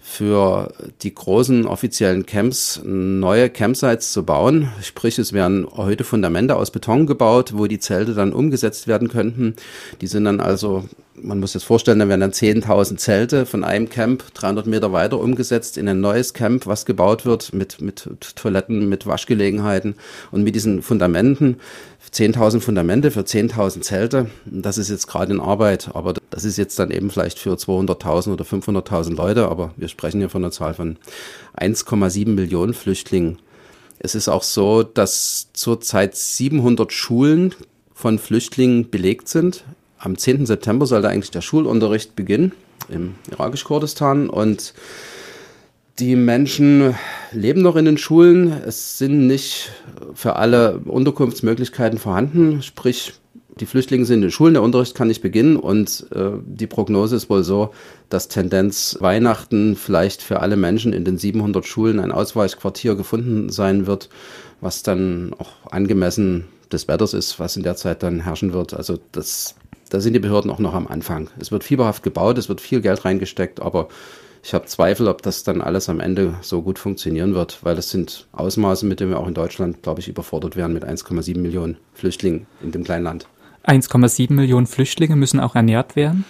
für 0.00 0.72
die 1.02 1.14
großen 1.14 1.66
offiziellen 1.66 2.24
Camps 2.24 2.80
neue 2.82 3.50
Campsites 3.50 4.10
zu 4.10 4.24
bauen. 4.24 4.72
Sprich, 4.80 5.18
es 5.18 5.34
werden 5.34 5.66
heute 5.70 6.02
Fundamente 6.02 6.56
aus 6.56 6.70
Beton 6.70 7.06
gebaut, 7.06 7.52
wo 7.54 7.66
die 7.66 7.78
Zelte 7.78 8.14
dann 8.14 8.32
umgesetzt 8.32 8.86
werden 8.86 9.08
könnten. 9.08 9.54
Die 10.00 10.06
sind 10.06 10.24
dann 10.24 10.40
also 10.40 10.88
man 11.22 11.40
muss 11.40 11.52
sich 11.52 11.64
vorstellen, 11.64 11.98
da 11.98 12.08
werden 12.08 12.20
dann 12.20 12.32
10.000 12.32 12.96
Zelte 12.96 13.46
von 13.46 13.64
einem 13.64 13.88
Camp 13.88 14.24
300 14.34 14.66
Meter 14.66 14.92
weiter 14.92 15.18
umgesetzt 15.18 15.78
in 15.78 15.88
ein 15.88 16.00
neues 16.00 16.34
Camp, 16.34 16.66
was 16.66 16.86
gebaut 16.86 17.24
wird 17.24 17.52
mit, 17.52 17.80
mit 17.80 18.08
Toiletten, 18.36 18.88
mit 18.88 19.06
Waschgelegenheiten 19.06 19.94
und 20.30 20.42
mit 20.42 20.54
diesen 20.54 20.82
Fundamenten. 20.82 21.56
10.000 22.12 22.60
Fundamente 22.60 23.10
für 23.10 23.20
10.000 23.20 23.82
Zelte. 23.82 24.30
Das 24.46 24.78
ist 24.78 24.88
jetzt 24.88 25.06
gerade 25.06 25.32
in 25.32 25.40
Arbeit, 25.40 25.90
aber 25.94 26.14
das 26.30 26.44
ist 26.44 26.56
jetzt 26.56 26.78
dann 26.78 26.90
eben 26.90 27.10
vielleicht 27.10 27.38
für 27.38 27.52
200.000 27.52 28.32
oder 28.32 28.44
500.000 28.44 29.14
Leute, 29.14 29.48
aber 29.48 29.72
wir 29.76 29.88
sprechen 29.88 30.20
hier 30.20 30.30
von 30.30 30.42
einer 30.42 30.52
Zahl 30.52 30.74
von 30.74 30.96
1,7 31.58 32.30
Millionen 32.30 32.72
Flüchtlingen. 32.72 33.38
Es 33.98 34.14
ist 34.14 34.28
auch 34.28 34.42
so, 34.42 34.82
dass 34.82 35.48
zurzeit 35.52 36.16
700 36.16 36.92
Schulen 36.92 37.54
von 37.92 38.18
Flüchtlingen 38.18 38.90
belegt 38.90 39.28
sind 39.28 39.64
am 39.98 40.16
10. 40.16 40.46
September 40.46 40.86
sollte 40.86 41.08
eigentlich 41.08 41.30
der 41.30 41.40
Schulunterricht 41.40 42.16
beginnen 42.16 42.52
im 42.88 43.14
irakisch-Kurdistan 43.30 44.30
und 44.30 44.74
die 45.98 46.14
Menschen 46.14 46.94
leben 47.32 47.62
noch 47.62 47.74
in 47.74 47.84
den 47.84 47.98
Schulen. 47.98 48.52
Es 48.52 48.98
sind 48.98 49.26
nicht 49.26 49.72
für 50.14 50.36
alle 50.36 50.78
Unterkunftsmöglichkeiten 50.84 51.98
vorhanden. 51.98 52.62
Sprich, 52.62 53.14
die 53.58 53.66
Flüchtlinge 53.66 54.04
sind 54.04 54.16
in 54.16 54.22
den 54.22 54.30
Schulen, 54.30 54.54
der 54.54 54.62
Unterricht 54.62 54.94
kann 54.94 55.08
nicht 55.08 55.22
beginnen 55.22 55.56
und 55.56 56.06
äh, 56.14 56.30
die 56.46 56.68
Prognose 56.68 57.16
ist 57.16 57.28
wohl 57.28 57.42
so, 57.42 57.70
dass 58.08 58.28
Tendenz 58.28 58.96
Weihnachten 59.00 59.74
vielleicht 59.74 60.22
für 60.22 60.40
alle 60.40 60.56
Menschen 60.56 60.92
in 60.92 61.04
den 61.04 61.18
700 61.18 61.66
Schulen 61.66 61.98
ein 61.98 62.12
Ausweichquartier 62.12 62.94
gefunden 62.94 63.50
sein 63.50 63.88
wird, 63.88 64.08
was 64.60 64.84
dann 64.84 65.34
auch 65.38 65.50
angemessen 65.72 66.44
des 66.72 66.88
Wetters 66.88 67.14
ist, 67.14 67.38
was 67.38 67.56
in 67.56 67.62
der 67.62 67.76
Zeit 67.76 68.02
dann 68.02 68.20
herrschen 68.20 68.52
wird. 68.52 68.74
Also 68.74 68.98
das 69.12 69.54
da 69.90 70.00
sind 70.00 70.12
die 70.12 70.18
Behörden 70.18 70.50
auch 70.50 70.58
noch 70.58 70.74
am 70.74 70.86
Anfang. 70.86 71.30
Es 71.38 71.50
wird 71.50 71.64
fieberhaft 71.64 72.02
gebaut, 72.02 72.38
es 72.38 72.48
wird 72.48 72.60
viel 72.60 72.80
Geld 72.80 73.04
reingesteckt, 73.04 73.60
aber 73.60 73.88
ich 74.42 74.54
habe 74.54 74.66
Zweifel, 74.66 75.08
ob 75.08 75.22
das 75.22 75.42
dann 75.42 75.60
alles 75.60 75.88
am 75.88 76.00
Ende 76.00 76.34
so 76.42 76.62
gut 76.62 76.78
funktionieren 76.78 77.34
wird, 77.34 77.58
weil 77.62 77.74
das 77.74 77.90
sind 77.90 78.28
Ausmaße, 78.32 78.86
mit 78.86 79.00
denen 79.00 79.10
wir 79.10 79.18
auch 79.18 79.26
in 79.26 79.34
Deutschland, 79.34 79.82
glaube 79.82 80.00
ich, 80.00 80.08
überfordert 80.08 80.56
werden 80.56 80.72
mit 80.72 80.84
1,7 80.84 81.38
Millionen 81.38 81.76
Flüchtlingen 81.94 82.46
in 82.62 82.72
dem 82.72 82.84
kleinen 82.84 83.04
Land. 83.04 83.26
1,7 83.66 84.32
Millionen 84.32 84.66
Flüchtlinge 84.66 85.16
müssen 85.16 85.40
auch 85.40 85.54
ernährt 85.54 85.96
werden? 85.96 86.24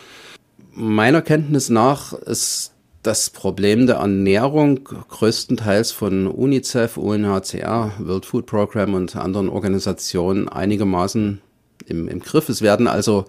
Meiner 0.72 1.22
Kenntnis 1.22 1.68
nach 1.68 2.12
ist 2.12 2.72
das 3.02 3.30
Problem 3.30 3.86
der 3.86 3.96
Ernährung 3.96 4.84
größtenteils 4.84 5.92
von 5.92 6.26
UNICEF, 6.26 6.96
UNHCR, 6.96 7.92
World 7.98 8.26
Food 8.26 8.46
Program 8.46 8.94
und 8.94 9.16
anderen 9.16 9.48
Organisationen 9.48 10.48
einigermaßen 10.48 11.40
im, 11.86 12.08
im 12.08 12.20
Griff. 12.20 12.48
Es 12.48 12.62
werden 12.62 12.86
also 12.86 13.26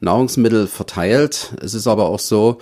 Nahrungsmittel 0.00 0.66
verteilt. 0.66 1.54
Es 1.60 1.74
ist 1.74 1.86
aber 1.86 2.06
auch 2.06 2.18
so, 2.18 2.58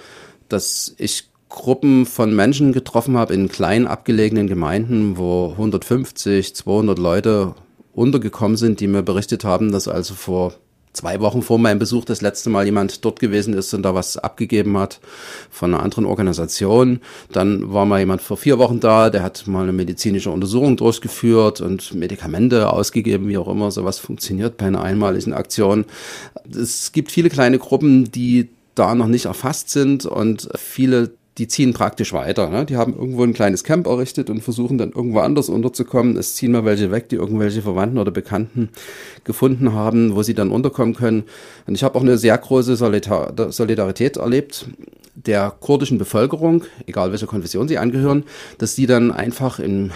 dass 0.48 0.94
ich 0.98 1.30
Gruppen 1.48 2.04
von 2.04 2.34
Menschen 2.34 2.72
getroffen 2.72 3.16
habe 3.16 3.32
in 3.34 3.48
kleinen 3.48 3.86
abgelegenen 3.86 4.48
Gemeinden, 4.48 5.16
wo 5.16 5.52
150, 5.52 6.54
200 6.54 6.98
Leute 6.98 7.54
untergekommen 7.94 8.56
sind, 8.56 8.80
die 8.80 8.86
mir 8.86 9.02
berichtet 9.02 9.44
haben, 9.44 9.72
dass 9.72 9.88
also 9.88 10.14
vor 10.14 10.54
zwei 10.98 11.20
Wochen 11.20 11.42
vor 11.42 11.58
meinem 11.58 11.78
Besuch 11.78 12.04
das 12.04 12.20
letzte 12.20 12.50
Mal 12.50 12.66
jemand 12.66 13.04
dort 13.04 13.20
gewesen 13.20 13.54
ist 13.54 13.72
und 13.72 13.82
da 13.82 13.94
was 13.94 14.16
abgegeben 14.16 14.76
hat 14.76 15.00
von 15.48 15.72
einer 15.72 15.82
anderen 15.82 16.06
Organisation. 16.06 17.00
Dann 17.32 17.72
war 17.72 17.86
mal 17.86 18.00
jemand 18.00 18.20
vor 18.20 18.36
vier 18.36 18.58
Wochen 18.58 18.80
da, 18.80 19.08
der 19.08 19.22
hat 19.22 19.46
mal 19.46 19.62
eine 19.62 19.72
medizinische 19.72 20.30
Untersuchung 20.30 20.76
durchgeführt 20.76 21.60
und 21.60 21.94
Medikamente 21.94 22.72
ausgegeben, 22.72 23.28
wie 23.28 23.38
auch 23.38 23.48
immer. 23.48 23.70
Sowas 23.70 23.98
funktioniert 23.98 24.56
bei 24.56 24.66
einer 24.66 24.82
einmaligen 24.82 25.32
Aktion. 25.32 25.84
Es 26.50 26.92
gibt 26.92 27.12
viele 27.12 27.30
kleine 27.30 27.58
Gruppen, 27.58 28.10
die 28.10 28.48
da 28.74 28.94
noch 28.94 29.06
nicht 29.08 29.26
erfasst 29.26 29.70
sind 29.70 30.06
und 30.06 30.48
viele 30.56 31.10
die 31.38 31.48
ziehen 31.48 31.72
praktisch 31.72 32.12
weiter. 32.12 32.50
Ne? 32.50 32.66
Die 32.66 32.76
haben 32.76 32.94
irgendwo 32.94 33.22
ein 33.22 33.32
kleines 33.32 33.64
Camp 33.64 33.86
errichtet 33.86 34.28
und 34.28 34.42
versuchen 34.42 34.76
dann 34.76 34.90
irgendwo 34.90 35.20
anders 35.20 35.48
unterzukommen. 35.48 36.16
Es 36.16 36.34
ziehen 36.34 36.52
mal 36.52 36.64
welche 36.64 36.90
weg, 36.90 37.08
die 37.08 37.16
irgendwelche 37.16 37.62
Verwandten 37.62 37.98
oder 37.98 38.10
Bekannten 38.10 38.70
gefunden 39.24 39.72
haben, 39.72 40.14
wo 40.16 40.22
sie 40.22 40.34
dann 40.34 40.50
unterkommen 40.50 40.94
können. 40.94 41.24
Und 41.66 41.74
ich 41.74 41.84
habe 41.84 41.96
auch 41.96 42.02
eine 42.02 42.18
sehr 42.18 42.36
große 42.36 42.76
Solidarität 42.76 44.16
erlebt 44.16 44.66
der 45.26 45.50
kurdischen 45.50 45.98
Bevölkerung, 45.98 46.64
egal 46.86 47.10
welcher 47.10 47.26
Konfession 47.26 47.66
sie 47.66 47.78
angehören, 47.78 48.24
dass 48.58 48.76
die 48.76 48.86
dann 48.86 49.10
einfach 49.10 49.58
in 49.58 49.90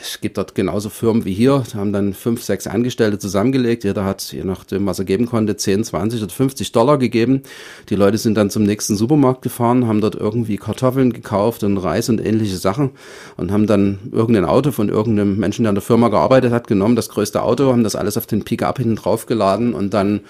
es 0.00 0.20
gibt 0.20 0.38
dort 0.38 0.54
genauso 0.54 0.90
Firmen 0.90 1.24
wie 1.24 1.32
hier, 1.32 1.62
haben 1.74 1.92
dann 1.92 2.14
fünf, 2.14 2.42
sechs 2.42 2.66
Angestellte 2.66 3.18
zusammengelegt. 3.18 3.84
Jeder 3.84 4.04
hat, 4.04 4.32
je 4.32 4.44
nachdem, 4.44 4.86
was 4.86 4.98
er 4.98 5.04
geben 5.04 5.26
konnte, 5.26 5.56
10, 5.56 5.84
20 5.84 6.22
oder 6.22 6.32
50 6.32 6.72
Dollar 6.72 6.98
gegeben. 6.98 7.42
Die 7.88 7.96
Leute 7.96 8.18
sind 8.18 8.36
dann 8.36 8.50
zum 8.50 8.62
nächsten 8.64 8.96
Supermarkt 8.96 9.42
gefahren, 9.42 9.86
haben 9.86 10.00
dort 10.00 10.14
irgendwie 10.14 10.56
Kartoffeln 10.56 11.12
gekauft 11.12 11.64
und 11.64 11.76
Reis 11.78 12.08
und 12.08 12.24
ähnliche 12.24 12.56
Sachen 12.56 12.90
und 13.36 13.52
haben 13.52 13.66
dann 13.66 13.98
irgendein 14.12 14.44
Auto 14.44 14.72
von 14.72 14.88
irgendeinem 14.88 15.38
Menschen, 15.38 15.64
der 15.64 15.70
an 15.70 15.76
der 15.76 15.82
Firma 15.82 16.08
gearbeitet 16.08 16.52
hat, 16.52 16.66
genommen, 16.66 16.96
das 16.96 17.08
größte 17.08 17.42
Auto, 17.42 17.70
haben 17.70 17.84
das 17.84 17.96
alles 17.96 18.16
auf 18.16 18.26
den 18.26 18.44
Pickup 18.44 18.78
hinten 18.78 18.96
drauf 18.96 19.26
geladen 19.26 19.74
und 19.74 19.94
dann 19.94 20.20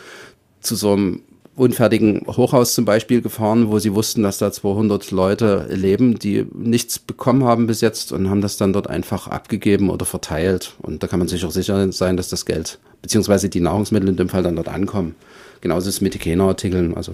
zu 0.61 0.75
so 0.75 0.92
einem 0.92 1.21
unfertigen 1.56 2.23
Hochhaus 2.26 2.75
zum 2.75 2.84
Beispiel 2.84 3.23
gefahren, 3.23 3.70
wo 3.70 3.78
sie 3.78 3.94
wussten, 3.94 4.23
dass 4.23 4.38
da 4.38 4.50
200 4.50 5.11
Leute 5.11 5.66
leben, 5.70 6.18
die 6.18 6.46
nichts 6.52 6.99
bekommen 6.99 7.44
haben 7.44 7.66
bis 7.66 7.80
jetzt 7.80 8.12
und 8.12 8.28
haben 8.28 8.40
das 8.40 8.56
dann 8.56 8.73
dort 8.73 8.88
einfach 8.88 9.28
abgegeben 9.28 9.90
oder 9.90 10.04
verteilt. 10.04 10.75
Und 10.82 11.02
da 11.02 11.06
kann 11.06 11.20
man 11.20 11.28
sich 11.28 11.44
auch 11.44 11.50
sicher 11.50 11.92
sein, 11.92 12.16
dass 12.16 12.28
das 12.28 12.44
Geld, 12.44 12.78
beziehungsweise 13.02 13.49
die 13.49 13.61
Nahrungsmittel 13.61 14.08
in 14.08 14.16
dem 14.16 14.28
Fall 14.28 14.42
dann 14.42 14.56
dort 14.56 14.68
ankommen. 14.68 15.14
Genauso 15.61 15.88
ist 15.88 15.96
es 15.96 16.00
mit 16.00 16.14
Hygieneartikeln, 16.14 16.94
also 16.96 17.12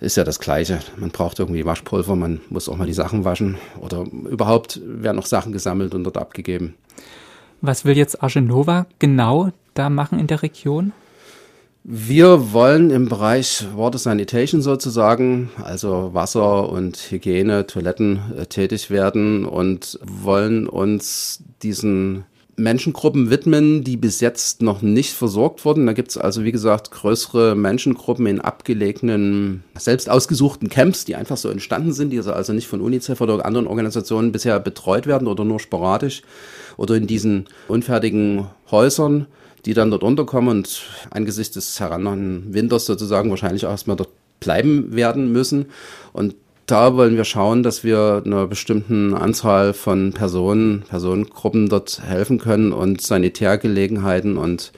ist 0.00 0.16
ja 0.16 0.24
das 0.24 0.40
Gleiche. 0.40 0.80
Man 0.96 1.10
braucht 1.10 1.38
irgendwie 1.38 1.64
Waschpulver, 1.64 2.16
man 2.16 2.40
muss 2.50 2.68
auch 2.68 2.76
mal 2.76 2.86
die 2.86 2.92
Sachen 2.92 3.24
waschen 3.24 3.56
oder 3.80 4.04
überhaupt 4.28 4.80
werden 4.84 5.16
noch 5.16 5.26
Sachen 5.26 5.52
gesammelt 5.52 5.94
und 5.94 6.04
dort 6.04 6.16
abgegeben. 6.16 6.74
Was 7.60 7.84
will 7.84 7.96
jetzt 7.96 8.22
Argenova 8.22 8.86
genau 8.98 9.50
da 9.74 9.90
machen 9.90 10.18
in 10.18 10.26
der 10.26 10.42
Region? 10.42 10.92
Wir 11.84 12.52
wollen 12.52 12.90
im 12.90 13.08
Bereich 13.08 13.64
Water 13.74 13.98
Sanitation 13.98 14.62
sozusagen, 14.62 15.50
also 15.64 16.10
Wasser 16.14 16.68
und 16.68 16.96
Hygiene, 17.10 17.66
Toiletten 17.66 18.20
äh, 18.38 18.46
tätig 18.46 18.88
werden 18.88 19.44
und 19.44 19.98
wollen 20.04 20.68
uns 20.68 21.42
diesen 21.64 22.24
Menschengruppen 22.56 23.30
widmen, 23.30 23.82
die 23.82 23.96
bis 23.96 24.20
jetzt 24.20 24.62
noch 24.62 24.80
nicht 24.80 25.12
versorgt 25.12 25.64
wurden. 25.64 25.84
Da 25.86 25.92
gibt 25.92 26.10
es 26.10 26.18
also, 26.18 26.44
wie 26.44 26.52
gesagt, 26.52 26.92
größere 26.92 27.56
Menschengruppen 27.56 28.26
in 28.26 28.40
abgelegenen, 28.40 29.64
selbst 29.76 30.08
ausgesuchten 30.08 30.68
Camps, 30.68 31.04
die 31.04 31.16
einfach 31.16 31.36
so 31.36 31.48
entstanden 31.48 31.92
sind, 31.92 32.10
die 32.10 32.20
also 32.20 32.52
nicht 32.52 32.68
von 32.68 32.80
UNICEF 32.80 33.20
oder 33.20 33.44
anderen 33.44 33.66
Organisationen 33.66 34.30
bisher 34.30 34.60
betreut 34.60 35.08
werden 35.08 35.26
oder 35.26 35.44
nur 35.44 35.58
sporadisch 35.58 36.22
oder 36.76 36.94
in 36.94 37.08
diesen 37.08 37.46
unfertigen 37.66 38.46
Häusern 38.70 39.26
die 39.64 39.74
dann 39.74 39.90
dort 39.90 40.02
unterkommen 40.02 40.58
und 40.58 40.82
angesichts 41.10 41.54
des 41.54 41.78
herannahenden 41.80 42.52
Winters 42.52 42.86
sozusagen 42.86 43.30
wahrscheinlich 43.30 43.66
auch 43.66 43.70
erstmal 43.70 43.96
dort 43.96 44.10
bleiben 44.40 44.94
werden 44.94 45.32
müssen. 45.32 45.66
Und 46.12 46.34
da 46.66 46.96
wollen 46.96 47.16
wir 47.16 47.24
schauen, 47.24 47.62
dass 47.62 47.84
wir 47.84 48.22
einer 48.24 48.46
bestimmten 48.46 49.14
Anzahl 49.14 49.72
von 49.72 50.12
Personen, 50.12 50.82
Personengruppen 50.88 51.68
dort 51.68 52.00
helfen 52.04 52.38
können 52.38 52.72
und 52.72 53.00
Sanitärgelegenheiten 53.00 54.36
und 54.36 54.72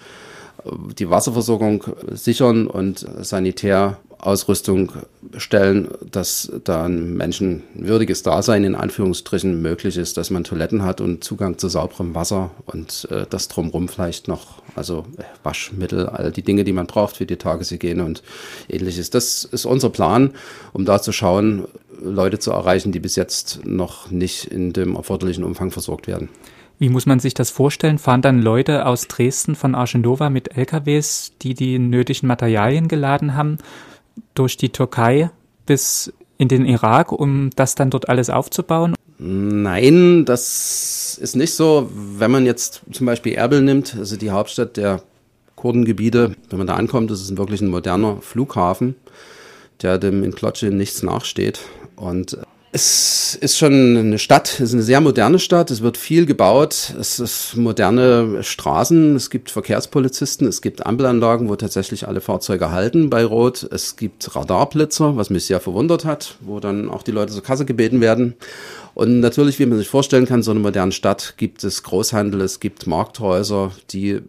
äh, 0.65 0.71
die 0.99 1.11
Wasserversorgung 1.11 1.85
sichern 2.11 2.67
und 2.67 3.07
Sanitär 3.21 3.99
Ausrüstung 4.27 4.93
stellen, 5.37 5.89
dass 6.11 6.51
da 6.65 6.85
ein 6.85 7.15
menschenwürdiges 7.15 8.23
Dasein 8.23 8.65
in 8.65 8.75
Anführungsstrichen 8.75 9.61
möglich 9.61 9.97
ist, 9.97 10.17
dass 10.17 10.31
man 10.31 10.45
Toiletten 10.45 10.83
hat 10.83 11.01
und 11.01 11.23
Zugang 11.23 11.59
zu 11.59 11.69
sauberem 11.69 12.15
Wasser 12.15 12.51
und 12.67 13.07
äh, 13.11 13.27
das 13.29 13.49
drumherum 13.49 13.89
vielleicht 13.89 14.29
noch, 14.29 14.63
also 14.77 15.05
äh, 15.19 15.23
Waschmittel, 15.43 16.09
all 16.09 16.33
die 16.33 16.43
Dinge, 16.43 16.65
die 16.65 16.73
man 16.73 16.87
braucht 16.87 17.17
für 17.17 17.27
die 17.27 17.37
Tageshygiene 17.37 18.05
und 18.05 18.23
ähnliches. 18.69 19.11
Das 19.11 19.45
ist 19.45 19.67
unser 19.67 19.91
Plan, 19.91 20.33
um 20.73 20.85
da 20.85 21.03
zu 21.03 21.13
schauen, 21.13 21.65
Leute 22.03 22.39
zu 22.39 22.51
erreichen, 22.51 22.93
die 22.93 23.01
bis 23.01 23.17
jetzt 23.17 23.65
noch 23.65 24.11
nicht 24.11 24.47
in 24.47 24.73
dem 24.73 24.97
erforderlichen 24.97 25.45
Umfang 25.45 25.71
versorgt 25.71 26.07
werden. 26.07 26.29
Wie 26.79 26.89
muss 26.89 27.07
man 27.07 27.21
sich 27.21 27.35
das 27.35 27.51
vorstellen? 27.51 27.99
Fahren 27.99 28.23
dann 28.23 28.43
Leute 28.43 28.87
aus 28.87 29.07
Dresden 29.07 29.55
von 29.55 29.75
Archendova 29.75 30.29
mit 30.29 30.57
LKWs, 30.57 31.33
die 31.41 31.55
die 31.55 31.79
nötigen 31.79 32.27
Materialien 32.27 32.89
geladen 32.89 33.37
haben? 33.37 33.59
Durch 34.35 34.57
die 34.57 34.71
Türkei 34.71 35.31
bis 35.67 36.13
in 36.39 36.49
den 36.49 36.67
Irak, 36.67 37.13
um 37.13 37.51
das 37.57 37.75
dann 37.75 37.91
dort 37.91 38.09
alles 38.09 38.31
aufzubauen? 38.31 38.95
Nein, 39.19 40.25
das 40.25 41.19
ist 41.21 41.37
nicht 41.37 41.55
so. 41.55 41.89
Wenn 41.93 42.31
man 42.31 42.47
jetzt 42.47 42.83
zum 42.93 43.07
Beispiel 43.07 43.35
Erbil 43.35 43.63
nimmt, 43.63 43.97
also 43.97 44.17
die 44.17 44.31
Hauptstadt 44.31 44.77
der 44.77 45.03
Kurdengebiete, 45.55 46.35
wenn 46.51 46.59
man 46.59 46.67
da 46.67 46.75
ankommt, 46.75 47.11
das 47.11 47.21
ist 47.21 47.37
wirklich 47.37 47.61
ein 47.61 47.71
moderner 47.71 48.19
Flughafen, 48.21 48.97
der 49.83 49.99
dem 49.99 50.25
in 50.25 50.35
Klotsche 50.35 50.67
nichts 50.67 51.03
nachsteht. 51.03 51.61
Und 51.97 52.37
es 52.75 53.37
ist 53.41 53.57
schon 53.57 53.97
eine 53.97 54.19
Stadt, 54.19 54.55
es 54.55 54.71
ist 54.71 54.73
eine 54.73 54.83
sehr 54.83 55.01
moderne 55.01 55.39
Stadt, 55.39 55.71
es 55.71 55.81
wird 55.81 55.97
viel 55.97 56.27
gebaut, 56.27 56.93
es 56.99 57.21
ist 57.21 57.55
moderne 57.55 58.43
Straßen, 58.43 59.15
es 59.15 59.31
gibt 59.31 59.53
Verkehrspolizisten, 59.53 60.49
es 60.49 60.61
gibt 60.61 60.85
Ampelanlagen, 60.85 61.49
wo 61.49 61.55
tatsächlich 61.55 62.09
alle 62.09 62.21
Fahrzeuge 62.21 62.73
halten 62.73 63.11
bei 63.11 63.25
Rot, 63.25 63.63
es 63.71 63.95
gibt 63.95 64.35
Radarblitzer, 64.35 65.17
was 65.17 65.31
mich 65.31 65.47
sehr 65.47 65.61
verwundert 65.61 66.05
hat, 66.05 66.35
wo 66.41 66.59
dann 66.59 66.91
auch 66.91 67.05
die 67.05 67.13
Leute 67.13 67.33
zur 67.33 67.45
Kasse 67.45 67.65
gebeten 67.65 68.01
werden. 68.01 68.35
Und 68.95 69.21
natürlich, 69.21 69.61
wie 69.61 69.67
man 69.67 69.79
sich 69.79 69.89
vorstellen 69.89 70.27
kann, 70.27 70.43
so 70.43 70.51
eine 70.51 70.59
moderne 70.59 70.91
Stadt 70.91 71.35
gibt 71.37 71.63
es 71.63 71.85
Großhandel, 71.85 72.41
es 72.41 72.59
gibt 72.59 72.89
Markthäuser, 72.89 73.71
die 73.93 74.21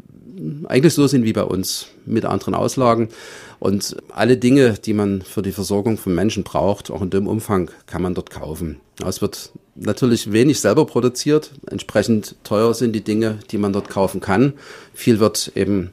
eigentlich 0.67 0.93
so 0.93 1.07
sind 1.07 1.23
wie 1.23 1.33
bei 1.33 1.43
uns 1.43 1.87
mit 2.05 2.25
anderen 2.25 2.55
Auslagen. 2.55 3.09
Und 3.59 3.97
alle 4.09 4.37
Dinge, 4.37 4.73
die 4.73 4.93
man 4.93 5.21
für 5.21 5.41
die 5.41 5.51
Versorgung 5.51 5.97
von 5.97 6.13
Menschen 6.13 6.43
braucht, 6.43 6.91
auch 6.91 7.01
in 7.01 7.09
dem 7.09 7.27
Umfang, 7.27 7.71
kann 7.87 8.01
man 8.01 8.13
dort 8.13 8.29
kaufen. 8.29 8.79
Es 9.05 9.21
wird 9.21 9.51
natürlich 9.75 10.31
wenig 10.31 10.59
selber 10.59 10.85
produziert. 10.85 11.51
Entsprechend 11.69 12.35
teuer 12.43 12.73
sind 12.73 12.93
die 12.93 13.03
Dinge, 13.03 13.39
die 13.51 13.57
man 13.57 13.73
dort 13.73 13.89
kaufen 13.89 14.21
kann. 14.21 14.53
Viel 14.93 15.19
wird 15.19 15.51
eben 15.55 15.91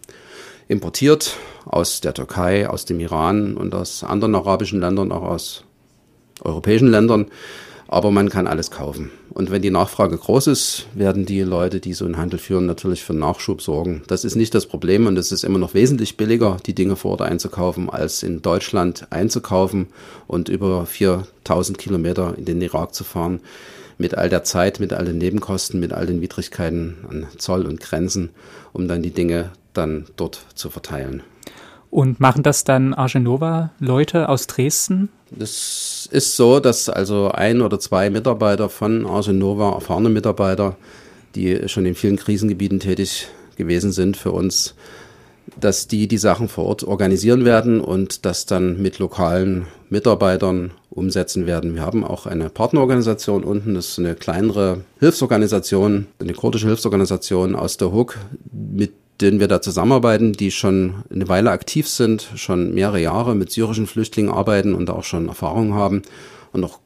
importiert 0.68 1.36
aus 1.64 2.00
der 2.00 2.14
Türkei, 2.14 2.68
aus 2.68 2.84
dem 2.84 3.00
Iran 3.00 3.56
und 3.56 3.74
aus 3.74 4.04
anderen 4.04 4.34
arabischen 4.34 4.80
Ländern, 4.80 5.12
auch 5.12 5.22
aus 5.22 5.64
europäischen 6.42 6.88
Ländern 6.88 7.26
aber 7.92 8.10
man 8.10 8.30
kann 8.30 8.46
alles 8.46 8.70
kaufen. 8.70 9.10
Und 9.30 9.50
wenn 9.50 9.60
die 9.60 9.70
Nachfrage 9.70 10.16
groß 10.16 10.46
ist, 10.46 10.86
werden 10.94 11.26
die 11.26 11.42
Leute, 11.42 11.78
die 11.78 11.92
so 11.92 12.06
einen 12.06 12.16
Handel 12.16 12.38
führen, 12.38 12.64
natürlich 12.64 13.04
für 13.04 13.12
Nachschub 13.12 13.60
sorgen. 13.60 14.02
Das 14.06 14.24
ist 14.24 14.34
nicht 14.34 14.54
das 14.54 14.66
Problem 14.66 15.06
und 15.06 15.18
es 15.18 15.30
ist 15.30 15.44
immer 15.44 15.58
noch 15.58 15.74
wesentlich 15.74 16.16
billiger, 16.16 16.56
die 16.64 16.74
Dinge 16.74 16.96
vor 16.96 17.12
Ort 17.12 17.22
einzukaufen, 17.22 17.90
als 17.90 18.22
in 18.22 18.40
Deutschland 18.40 19.06
einzukaufen 19.10 19.88
und 20.26 20.48
über 20.48 20.86
4000 20.86 21.76
Kilometer 21.76 22.34
in 22.38 22.46
den 22.46 22.62
Irak 22.62 22.94
zu 22.94 23.04
fahren. 23.04 23.40
Mit 23.98 24.16
all 24.16 24.30
der 24.30 24.42
Zeit, 24.42 24.80
mit 24.80 24.94
all 24.94 25.04
den 25.04 25.18
Nebenkosten, 25.18 25.78
mit 25.78 25.92
all 25.92 26.06
den 26.06 26.22
Widrigkeiten 26.22 26.96
an 27.10 27.26
Zoll 27.36 27.66
und 27.66 27.80
Grenzen, 27.80 28.30
um 28.72 28.88
dann 28.88 29.02
die 29.02 29.10
Dinge 29.10 29.50
dann 29.74 30.06
dort 30.16 30.46
zu 30.54 30.70
verteilen. 30.70 31.22
Und 31.90 32.20
machen 32.20 32.42
das 32.42 32.64
dann 32.64 32.94
Argenova-Leute 32.94 34.30
aus 34.30 34.46
Dresden? 34.46 35.10
Das 35.30 35.91
ist 36.12 36.36
so, 36.36 36.60
dass 36.60 36.88
also 36.88 37.30
ein 37.30 37.62
oder 37.62 37.80
zwei 37.80 38.10
Mitarbeiter 38.10 38.68
von 38.68 39.06
Arche 39.06 39.32
Nova, 39.32 39.72
erfahrene 39.72 40.10
Mitarbeiter, 40.10 40.76
die 41.34 41.68
schon 41.68 41.86
in 41.86 41.94
vielen 41.94 42.16
Krisengebieten 42.16 42.80
tätig 42.80 43.28
gewesen 43.56 43.92
sind 43.92 44.16
für 44.16 44.32
uns, 44.32 44.74
dass 45.58 45.88
die 45.88 46.08
die 46.08 46.18
Sachen 46.18 46.48
vor 46.48 46.66
Ort 46.66 46.84
organisieren 46.84 47.44
werden 47.44 47.80
und 47.80 48.24
das 48.24 48.46
dann 48.46 48.80
mit 48.80 48.98
lokalen 48.98 49.66
Mitarbeitern 49.90 50.72
umsetzen 50.90 51.46
werden. 51.46 51.74
Wir 51.74 51.82
haben 51.82 52.04
auch 52.04 52.26
eine 52.26 52.50
Partnerorganisation 52.50 53.44
unten, 53.44 53.74
das 53.74 53.88
ist 53.88 53.98
eine 53.98 54.14
kleinere 54.14 54.82
Hilfsorganisation, 55.00 56.06
eine 56.20 56.34
kurdische 56.34 56.66
Hilfsorganisation 56.66 57.54
aus 57.54 57.76
der 57.76 57.92
Hook, 57.92 58.18
mit 58.52 58.92
denen 59.20 59.40
wir 59.40 59.48
da 59.48 59.60
zusammenarbeiten, 59.60 60.32
die 60.32 60.50
schon 60.50 61.04
eine 61.12 61.28
Weile 61.28 61.50
aktiv 61.50 61.88
sind, 61.88 62.28
schon 62.34 62.74
mehrere 62.74 63.00
Jahre 63.00 63.34
mit 63.34 63.52
syrischen 63.52 63.86
Flüchtlingen 63.86 64.32
arbeiten 64.32 64.74
und 64.74 64.90
auch 64.90 65.04
schon 65.04 65.28
Erfahrung 65.28 65.74
haben 65.74 66.02
und 66.52 66.64
auch 66.64 66.80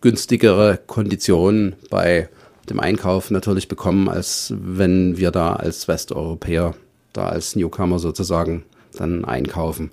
günstigere 0.00 0.78
Konditionen 0.86 1.76
bei 1.90 2.28
dem 2.68 2.80
Einkauf 2.80 3.30
natürlich 3.30 3.68
bekommen, 3.68 4.08
als 4.08 4.52
wenn 4.56 5.16
wir 5.16 5.30
da 5.30 5.54
als 5.54 5.86
Westeuropäer 5.88 6.74
da 7.12 7.28
als 7.28 7.56
Newcomer 7.56 7.98
sozusagen 7.98 8.64
dann 8.94 9.24
einkaufen. 9.24 9.90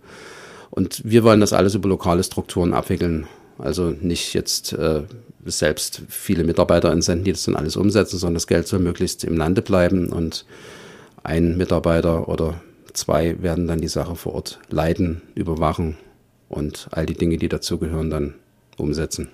Und 0.70 1.02
wir 1.06 1.24
wollen 1.24 1.40
das 1.40 1.54
alles 1.54 1.76
über 1.76 1.88
lokale 1.88 2.24
Strukturen 2.24 2.74
abwickeln. 2.74 3.28
Also 3.60 3.92
nicht 4.02 4.34
jetzt 4.34 4.74
äh, 4.74 5.04
selbst 5.46 6.02
viele 6.10 6.44
Mitarbeiter 6.44 6.92
entsenden, 6.92 7.26
die 7.26 7.32
das 7.32 7.44
dann 7.44 7.56
alles 7.56 7.76
umsetzen, 7.76 8.18
sondern 8.18 8.36
das 8.36 8.48
Geld 8.48 8.68
soll 8.68 8.80
möglichst 8.80 9.24
im 9.24 9.38
Lande 9.38 9.62
bleiben 9.62 10.10
und 10.10 10.46
ein 11.24 11.58
Mitarbeiter 11.58 12.28
oder 12.28 12.62
zwei 12.94 13.42
werden 13.42 13.68
dann 13.68 13.82
die 13.82 13.88
Sache 13.88 14.16
vor 14.16 14.36
Ort 14.36 14.60
leiten, 14.70 15.22
überwachen 15.36 15.98
und 16.50 16.88
all 16.92 17.06
die 17.06 17.16
Dinge, 17.16 17.38
die 17.38 17.50
dazugehören, 17.50 18.10
dann 18.10 18.36
umsetzen. 18.78 19.30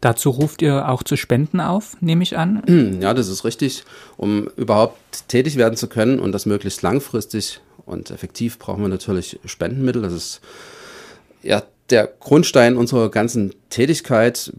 Dazu 0.00 0.30
ruft 0.30 0.60
ihr 0.60 0.88
auch 0.88 1.02
zu 1.02 1.16
Spenden 1.16 1.60
auf, 1.60 1.96
nehme 2.00 2.22
ich 2.22 2.36
an. 2.36 2.62
Ja, 3.00 3.14
das 3.14 3.28
ist 3.28 3.44
richtig. 3.44 3.84
Um 4.16 4.48
überhaupt 4.56 5.28
tätig 5.28 5.56
werden 5.56 5.76
zu 5.76 5.88
können 5.88 6.18
und 6.18 6.32
das 6.32 6.46
möglichst 6.46 6.82
langfristig 6.82 7.60
und 7.86 8.10
effektiv 8.10 8.58
brauchen 8.58 8.82
wir 8.82 8.88
natürlich 8.88 9.40
Spendenmittel. 9.44 10.02
Das 10.02 10.12
ist 10.12 10.40
ja 11.42 11.62
der 11.90 12.10
Grundstein 12.20 12.76
unserer 12.76 13.10
ganzen 13.10 13.54
Tätigkeit. 13.68 14.52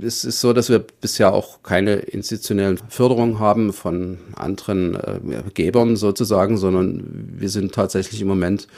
Es 0.00 0.24
ist 0.24 0.40
so, 0.40 0.52
dass 0.52 0.70
wir 0.70 0.78
bisher 0.78 1.34
auch 1.34 1.62
keine 1.62 1.96
institutionellen 1.96 2.78
Förderungen 2.88 3.38
haben 3.38 3.72
von 3.72 4.18
anderen 4.34 4.94
äh, 4.94 5.42
Gebern 5.52 5.96
sozusagen, 5.96 6.56
sondern 6.56 7.34
wir 7.36 7.50
sind 7.50 7.74
tatsächlich 7.74 8.22
im 8.22 8.28
Moment 8.28 8.68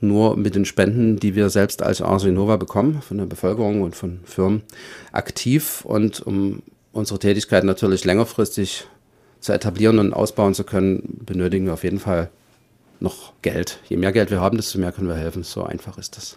nur 0.00 0.36
mit 0.36 0.54
den 0.54 0.64
Spenden, 0.64 1.18
die 1.18 1.34
wir 1.34 1.50
selbst 1.50 1.82
als 1.82 2.00
Arsenova 2.00 2.56
bekommen, 2.56 3.02
von 3.02 3.18
der 3.18 3.26
Bevölkerung 3.26 3.82
und 3.82 3.96
von 3.96 4.20
Firmen, 4.24 4.62
aktiv. 5.10 5.84
Und 5.84 6.20
um 6.24 6.62
unsere 6.92 7.18
Tätigkeit 7.18 7.64
natürlich 7.64 8.04
längerfristig 8.04 8.86
zu 9.40 9.52
etablieren 9.52 9.98
und 9.98 10.12
ausbauen 10.12 10.54
zu 10.54 10.62
können, 10.62 11.18
benötigen 11.26 11.66
wir 11.66 11.74
auf 11.74 11.82
jeden 11.82 11.98
Fall 11.98 12.30
noch 13.00 13.32
Geld. 13.42 13.80
Je 13.88 13.96
mehr 13.96 14.12
Geld 14.12 14.30
wir 14.30 14.40
haben, 14.40 14.56
desto 14.56 14.78
mehr 14.78 14.92
können 14.92 15.08
wir 15.08 15.16
helfen. 15.16 15.42
So 15.42 15.64
einfach 15.64 15.98
ist 15.98 16.16
das. 16.16 16.36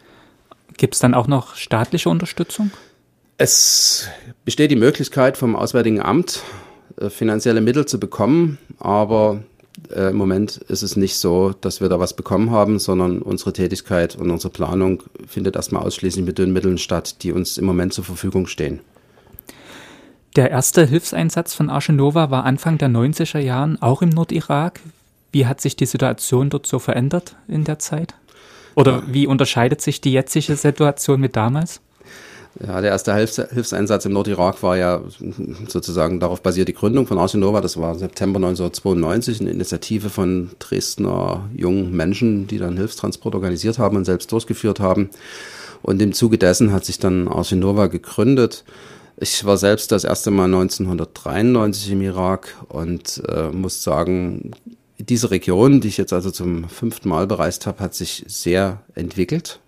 Gibt 0.82 0.96
es 0.96 1.00
dann 1.00 1.14
auch 1.14 1.28
noch 1.28 1.54
staatliche 1.54 2.10
Unterstützung? 2.10 2.72
Es 3.38 4.08
besteht 4.46 4.72
die 4.72 4.76
Möglichkeit 4.76 5.38
vom 5.38 5.56
Auswärtigen 5.56 6.02
Amt 6.02 6.42
äh, 7.00 7.12
finanzielle 7.12 7.62
Mittel 7.62 7.86
zu 7.86 8.00
bekommen, 8.00 8.58
aber 8.80 9.44
äh, 9.96 10.10
Im 10.10 10.16
Moment 10.16 10.58
ist 10.58 10.82
es 10.82 10.96
nicht 10.96 11.18
so, 11.18 11.54
dass 11.62 11.82
wir 11.82 11.90
da 11.90 12.00
was 12.00 12.16
bekommen 12.16 12.50
haben, 12.50 12.80
sondern 12.80 13.22
unsere 13.22 13.54
Tätigkeit 13.54 14.16
und 14.16 14.32
unsere 14.32 14.52
Planung 14.52 15.04
findet 15.28 15.56
erstmal 15.56 15.84
ausschließlich 15.84 16.26
mit 16.26 16.40
den 16.40 16.52
Mitteln 16.52 16.80
statt, 16.80 17.22
die 17.22 17.32
uns 17.32 17.60
im 17.60 17.66
Moment 17.66 17.94
zur 17.94 18.04
Verfügung 18.04 18.48
stehen. 18.48 18.80
Der 20.36 20.50
erste 20.50 20.88
Hilfseinsatz 20.88 21.54
von 21.54 21.70
Arche 21.70 21.94
Nova 21.94 22.32
war 22.32 22.44
Anfang 22.44 22.80
der 22.80 22.90
90er 22.90 23.38
Jahren 23.38 23.80
auch 23.84 24.02
im 24.02 24.10
Nordirak. 24.10 24.80
Wie 25.32 25.46
hat 25.46 25.62
sich 25.62 25.76
die 25.76 25.86
Situation 25.86 26.50
dort 26.50 26.66
so 26.66 26.80
verändert 26.80 27.36
in 27.48 27.66
der 27.66 27.78
Zeit? 27.78 28.16
Oder 28.76 29.04
wie 29.08 29.28
unterscheidet 29.28 29.82
sich 29.82 30.02
die 30.02 30.14
jetzige 30.14 30.56
Situation 30.56 31.20
mit 31.20 31.36
damals? 31.36 31.82
Ja, 32.60 32.82
der 32.82 32.92
erste 32.92 33.16
Hilfseinsatz 33.16 34.06
im 34.06 34.12
Nordirak 34.12 34.62
war 34.62 34.76
ja 34.76 35.02
sozusagen 35.68 36.20
darauf 36.20 36.42
basiert 36.42 36.68
die 36.68 36.74
Gründung 36.74 37.08
von 37.08 37.18
Arsenova. 37.18 37.62
Das 37.62 37.78
war 37.78 37.96
September 37.96 38.38
1992, 38.38 39.40
eine 39.40 39.52
Initiative 39.52 40.10
von 40.10 40.52
Dresdner 40.60 41.50
jungen 41.56 41.96
Menschen, 41.96 42.48
die 42.48 42.58
dann 42.58 42.76
Hilfstransport 42.76 43.36
organisiert 43.36 43.80
haben 43.80 43.96
und 43.96 44.06
selbst 44.06 44.32
durchgeführt 44.32 44.82
haben. 44.82 45.10
Und 45.82 46.02
im 46.02 46.12
Zuge 46.12 46.38
dessen 46.38 46.74
hat 46.74 46.84
sich 46.84 47.00
dann 47.00 47.30
Arsenova 47.30 47.88
gegründet. 47.88 48.66
Ich 49.18 49.46
war 49.46 49.58
selbst 49.58 49.92
das 49.92 50.04
erste 50.04 50.30
Mal 50.30 50.46
1993 50.46 51.92
im 51.92 52.02
Irak 52.02 52.56
und 52.68 53.24
äh, 53.30 53.50
muss 53.50 53.82
sagen, 53.82 54.52
diese 55.04 55.32
Region, 55.32 55.82
die 55.82 55.88
ich 55.88 55.98
jetzt 55.98 56.14
also 56.14 56.32
zum 56.32 56.70
fünften 56.70 57.10
Mal 57.10 57.28
bereist 57.28 57.66
habe, 57.68 57.80
hat 57.80 57.94
sich 57.94 58.24
sehr 58.28 58.84
entwickelt 58.96 59.60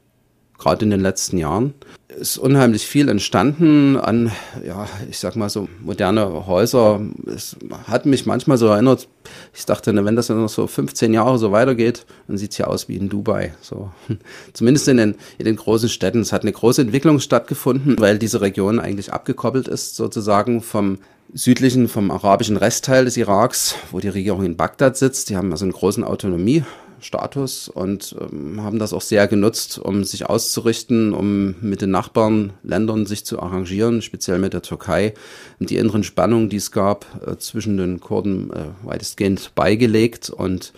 gerade 0.63 0.85
in 0.85 0.91
den 0.91 1.01
letzten 1.01 1.37
Jahren. 1.37 1.73
Ist 2.07 2.37
unheimlich 2.37 2.85
viel 2.85 3.09
entstanden 3.09 3.97
an, 3.97 4.31
ja, 4.65 4.87
ich 5.09 5.17
sag 5.17 5.35
mal 5.35 5.49
so 5.49 5.67
moderne 5.81 6.47
Häuser. 6.47 7.01
Es 7.25 7.57
hat 7.87 8.05
mich 8.05 8.25
manchmal 8.25 8.57
so 8.57 8.67
erinnert, 8.67 9.09
ich 9.53 9.65
dachte, 9.65 9.93
wenn 9.93 10.15
das 10.15 10.29
noch 10.29 10.47
so 10.47 10.67
15 10.67 11.13
Jahre 11.13 11.37
so 11.37 11.51
weitergeht, 11.51 12.05
dann 12.27 12.37
sieht 12.37 12.51
es 12.51 12.59
ja 12.59 12.67
aus 12.67 12.87
wie 12.87 12.95
in 12.95 13.09
Dubai. 13.09 13.55
So. 13.61 13.91
Zumindest 14.53 14.87
in 14.87 14.97
den, 14.97 15.15
in 15.37 15.45
den 15.45 15.55
großen 15.55 15.89
Städten. 15.89 16.21
Es 16.21 16.31
hat 16.31 16.43
eine 16.43 16.51
große 16.51 16.81
Entwicklung 16.81 17.19
stattgefunden, 17.19 17.99
weil 17.99 18.19
diese 18.19 18.41
Region 18.41 18.79
eigentlich 18.79 19.11
abgekoppelt 19.11 19.67
ist, 19.67 19.95
sozusagen 19.95 20.61
vom 20.61 20.99
südlichen, 21.33 21.87
vom 21.87 22.11
arabischen 22.11 22.57
Restteil 22.57 23.05
des 23.05 23.17
Iraks, 23.17 23.75
wo 23.91 23.99
die 23.99 24.09
Regierung 24.09 24.43
in 24.43 24.57
Bagdad 24.57 24.97
sitzt. 24.97 25.29
Die 25.29 25.37
haben 25.37 25.51
also 25.51 25.65
eine 25.65 25.73
großen 25.73 26.03
Autonomie 26.03 26.63
Status 27.03 27.67
und 27.67 28.15
ähm, 28.19 28.61
haben 28.63 28.79
das 28.79 28.93
auch 28.93 29.01
sehr 29.01 29.27
genutzt, 29.27 29.77
um 29.77 30.03
sich 30.03 30.25
auszurichten, 30.27 31.13
um 31.13 31.55
mit 31.61 31.81
den 31.81 31.91
Nachbarländern 31.91 33.05
sich 33.05 33.25
zu 33.25 33.41
arrangieren, 33.41 34.01
speziell 34.01 34.39
mit 34.39 34.53
der 34.53 34.61
Türkei, 34.61 35.13
und 35.59 35.69
die 35.69 35.77
inneren 35.77 36.03
Spannungen, 36.03 36.49
die 36.49 36.57
es 36.57 36.71
gab, 36.71 37.05
äh, 37.25 37.37
zwischen 37.37 37.77
den 37.77 37.99
Kurden 37.99 38.51
äh, 38.51 38.65
weitestgehend 38.83 39.53
beigelegt 39.55 40.29
und 40.29 40.73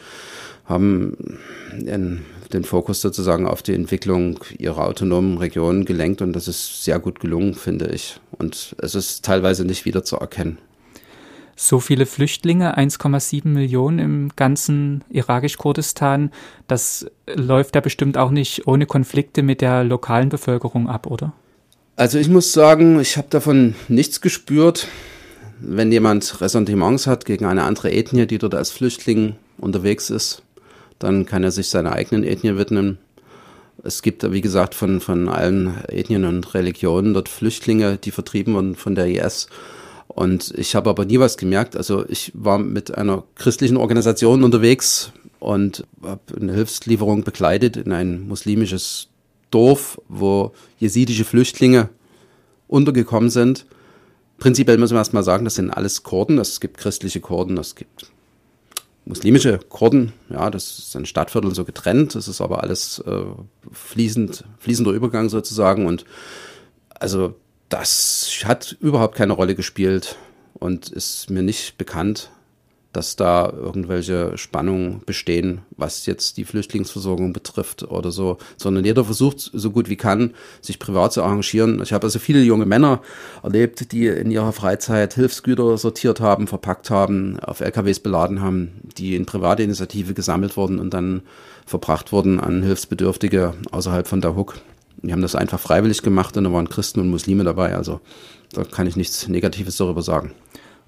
haben 0.65 1.39
in, 1.71 2.25
den 2.56 2.63
Fokus 2.63 3.02
sozusagen 3.02 3.46
auf 3.48 3.62
die 3.62 3.74
Entwicklung 3.74 4.39
ihrer 4.58 4.88
autonomen 4.88 5.38
Region 5.38 5.86
gelenkt 5.86 6.22
und 6.22 6.34
das 6.34 6.48
ist 6.48 6.84
sehr 6.84 7.00
gut 7.00 7.20
gelungen, 7.20 7.54
finde 7.54 7.89
ich. 7.89 8.20
Und 8.32 8.76
es 8.80 8.96
ist 8.96 9.24
teilweise 9.24 9.65
nicht 9.65 9.86
wieder 9.86 10.04
zu 10.04 10.18
erkennen 10.18 10.58
so 11.56 11.80
viele 11.80 12.06
Flüchtlinge, 12.06 12.78
1,7 12.78 13.48
Millionen 13.48 14.00
im 14.00 14.30
ganzen 14.36 15.04
irakisch-Kurdistan, 15.10 16.32
das 16.68 17.06
läuft 17.34 17.76
ja 17.76 17.82
bestimmt 17.82 18.18
auch 18.18 18.30
nicht 18.30 18.68
ohne 18.68 18.86
Konflikte 18.86 19.41
mit 19.41 19.62
der 19.62 19.84
lokalen 19.84 20.30
Bevölkerung 20.30 20.89
ab, 20.89 21.08
oder? 21.08 21.34
Also 21.96 22.20
ich 22.20 22.28
muss 22.28 22.52
sagen, 22.52 23.00
ich 23.00 23.15
habe 23.15 23.28
davon 23.30 23.76
nichts 23.88 24.20
gespürt. 24.20 24.88
Wenn 25.62 25.94
jemand 25.94 26.41
Ressentiments 26.41 27.08
hat 27.08 27.24
gegen 27.24 27.46
eine 27.46 27.63
andere 27.63 27.91
Ethnie, 27.91 28.28
die 28.28 28.38
dort 28.38 28.54
als 28.54 28.72
Flüchtling 28.72 29.36
unterwegs 29.58 30.10
ist, 30.10 30.44
dann 30.99 31.25
kann 31.25 31.43
er 31.43 31.51
sich 31.51 31.69
seiner 31.69 31.93
eigenen 31.93 32.23
Ethnie 32.23 32.58
widmen. 32.58 32.97
Es 33.84 34.01
gibt, 34.01 34.31
wie 34.31 34.41
gesagt, 34.41 34.73
von, 34.73 35.01
von 35.01 35.27
allen 35.29 35.84
Ethnien 35.88 36.25
und 36.25 36.53
Religionen 36.53 37.13
dort 37.13 37.29
Flüchtlinge, 37.29 37.97
die 37.97 38.12
vertrieben 38.12 38.53
wurden 38.53 38.75
von 38.75 38.95
der 38.95 39.08
IS. 39.08 39.47
Und 40.08 40.53
ich 40.58 40.75
habe 40.75 40.89
aber 40.89 41.05
nie 41.05 41.19
was 41.19 41.38
gemerkt. 41.38 41.75
Also 41.75 42.05
ich 42.08 42.31
war 42.34 42.58
mit 42.58 42.97
einer 42.97 43.23
christlichen 43.36 43.77
Organisation 43.77 44.43
unterwegs 44.43 45.12
und 45.39 45.86
habe 46.01 46.21
eine 46.39 46.53
Hilfslieferung 46.53 47.23
begleitet 47.23 47.77
in 47.77 47.91
ein 47.91 48.27
muslimisches 48.27 49.10
Dorf, 49.51 50.01
wo 50.08 50.53
jesidische 50.79 51.25
Flüchtlinge 51.25 51.89
untergekommen 52.67 53.29
sind. 53.29 53.65
Prinzipiell 54.38 54.77
müssen 54.77 54.95
wir 54.95 54.99
erstmal 54.99 55.23
sagen, 55.23 55.45
das 55.45 55.55
sind 55.55 55.69
alles 55.69 56.03
Kurden. 56.03 56.39
Es 56.39 56.60
gibt 56.60 56.77
christliche 56.77 57.19
Kurden, 57.19 57.58
es 57.58 57.75
gibt 57.75 58.08
muslimische 59.06 59.60
Kurden. 59.70 60.13
Ja, 60.30 60.50
das 60.50 60.80
ist 60.80 60.96
ein 60.96 61.06
Stadtviertel 61.06 61.54
so 61.54 61.63
getrennt. 61.63 62.15
Das 62.15 62.28
ist 62.28 62.41
aber 62.41 62.63
alles 62.63 63.00
äh, 63.00 63.24
fließend, 63.72 64.44
fließender 64.60 64.91
Übergang 64.91 65.30
sozusagen. 65.30 65.86
Und 65.86 66.06
also 66.89 67.36
das 67.70 68.41
hat 68.44 68.76
überhaupt 68.80 69.15
keine 69.15 69.34
Rolle 69.34 69.56
gespielt 69.56 70.18
und 70.54 70.89
ist 70.89 71.30
mir 71.30 71.44
nicht 71.44 71.78
bekannt, 71.78 72.32
dass 72.95 73.15
da 73.15 73.51
irgendwelche 73.51 74.38
Spannungen 74.38 75.01
bestehen, 75.05 75.62
was 75.75 76.05
jetzt 76.05 76.38
die 76.38 76.45
Flüchtlingsversorgung 76.45 77.34
betrifft 77.34 77.84
oder 77.84 78.12
so, 78.12 78.38
sondern 78.58 78.86
jeder 78.86 79.03
versucht 79.03 79.51
so 79.53 79.71
gut 79.71 79.89
wie 79.89 79.97
kann, 79.97 80.34
sich 80.62 80.79
privat 80.79 81.13
zu 81.13 81.23
arrangieren. 81.23 81.81
Ich 81.81 81.93
habe 81.93 82.05
also 82.05 82.19
viele 82.19 82.41
junge 82.41 82.65
Männer 82.65 83.01
erlebt, 83.43 83.91
die 83.91 84.08
in 84.08 84.31
ihrer 84.31 84.53
Freizeit 84.53 85.13
Hilfsgüter 85.13 85.77
sortiert 85.77 86.21
haben, 86.21 86.47
verpackt 86.47 86.89
haben, 86.89 87.39
auf 87.39 87.60
LKWs 87.60 87.99
beladen 87.99 88.41
haben, 88.41 88.71
die 88.97 89.15
in 89.15 89.25
private 89.25 89.63
Initiative 89.63 90.13
gesammelt 90.13 90.55
wurden 90.55 90.79
und 90.79 90.93
dann 90.93 91.23
verbracht 91.65 92.12
wurden 92.12 92.39
an 92.39 92.63
Hilfsbedürftige 92.63 93.53
außerhalb 93.71 94.08
von 94.08 94.23
Hook. 94.23 94.55
Die 95.01 95.12
haben 95.12 95.21
das 95.21 95.36
einfach 95.36 95.60
freiwillig 95.60 96.01
gemacht 96.01 96.38
und 96.38 96.45
da 96.45 96.51
waren 96.51 96.69
Christen 96.69 96.99
und 96.99 97.10
Muslime 97.10 97.43
dabei. 97.43 97.75
Also 97.75 97.99
da 98.53 98.63
kann 98.63 98.88
ich 98.88 98.95
nichts 98.95 99.27
Negatives 99.27 99.77
darüber 99.77 100.01
sagen. 100.01 100.34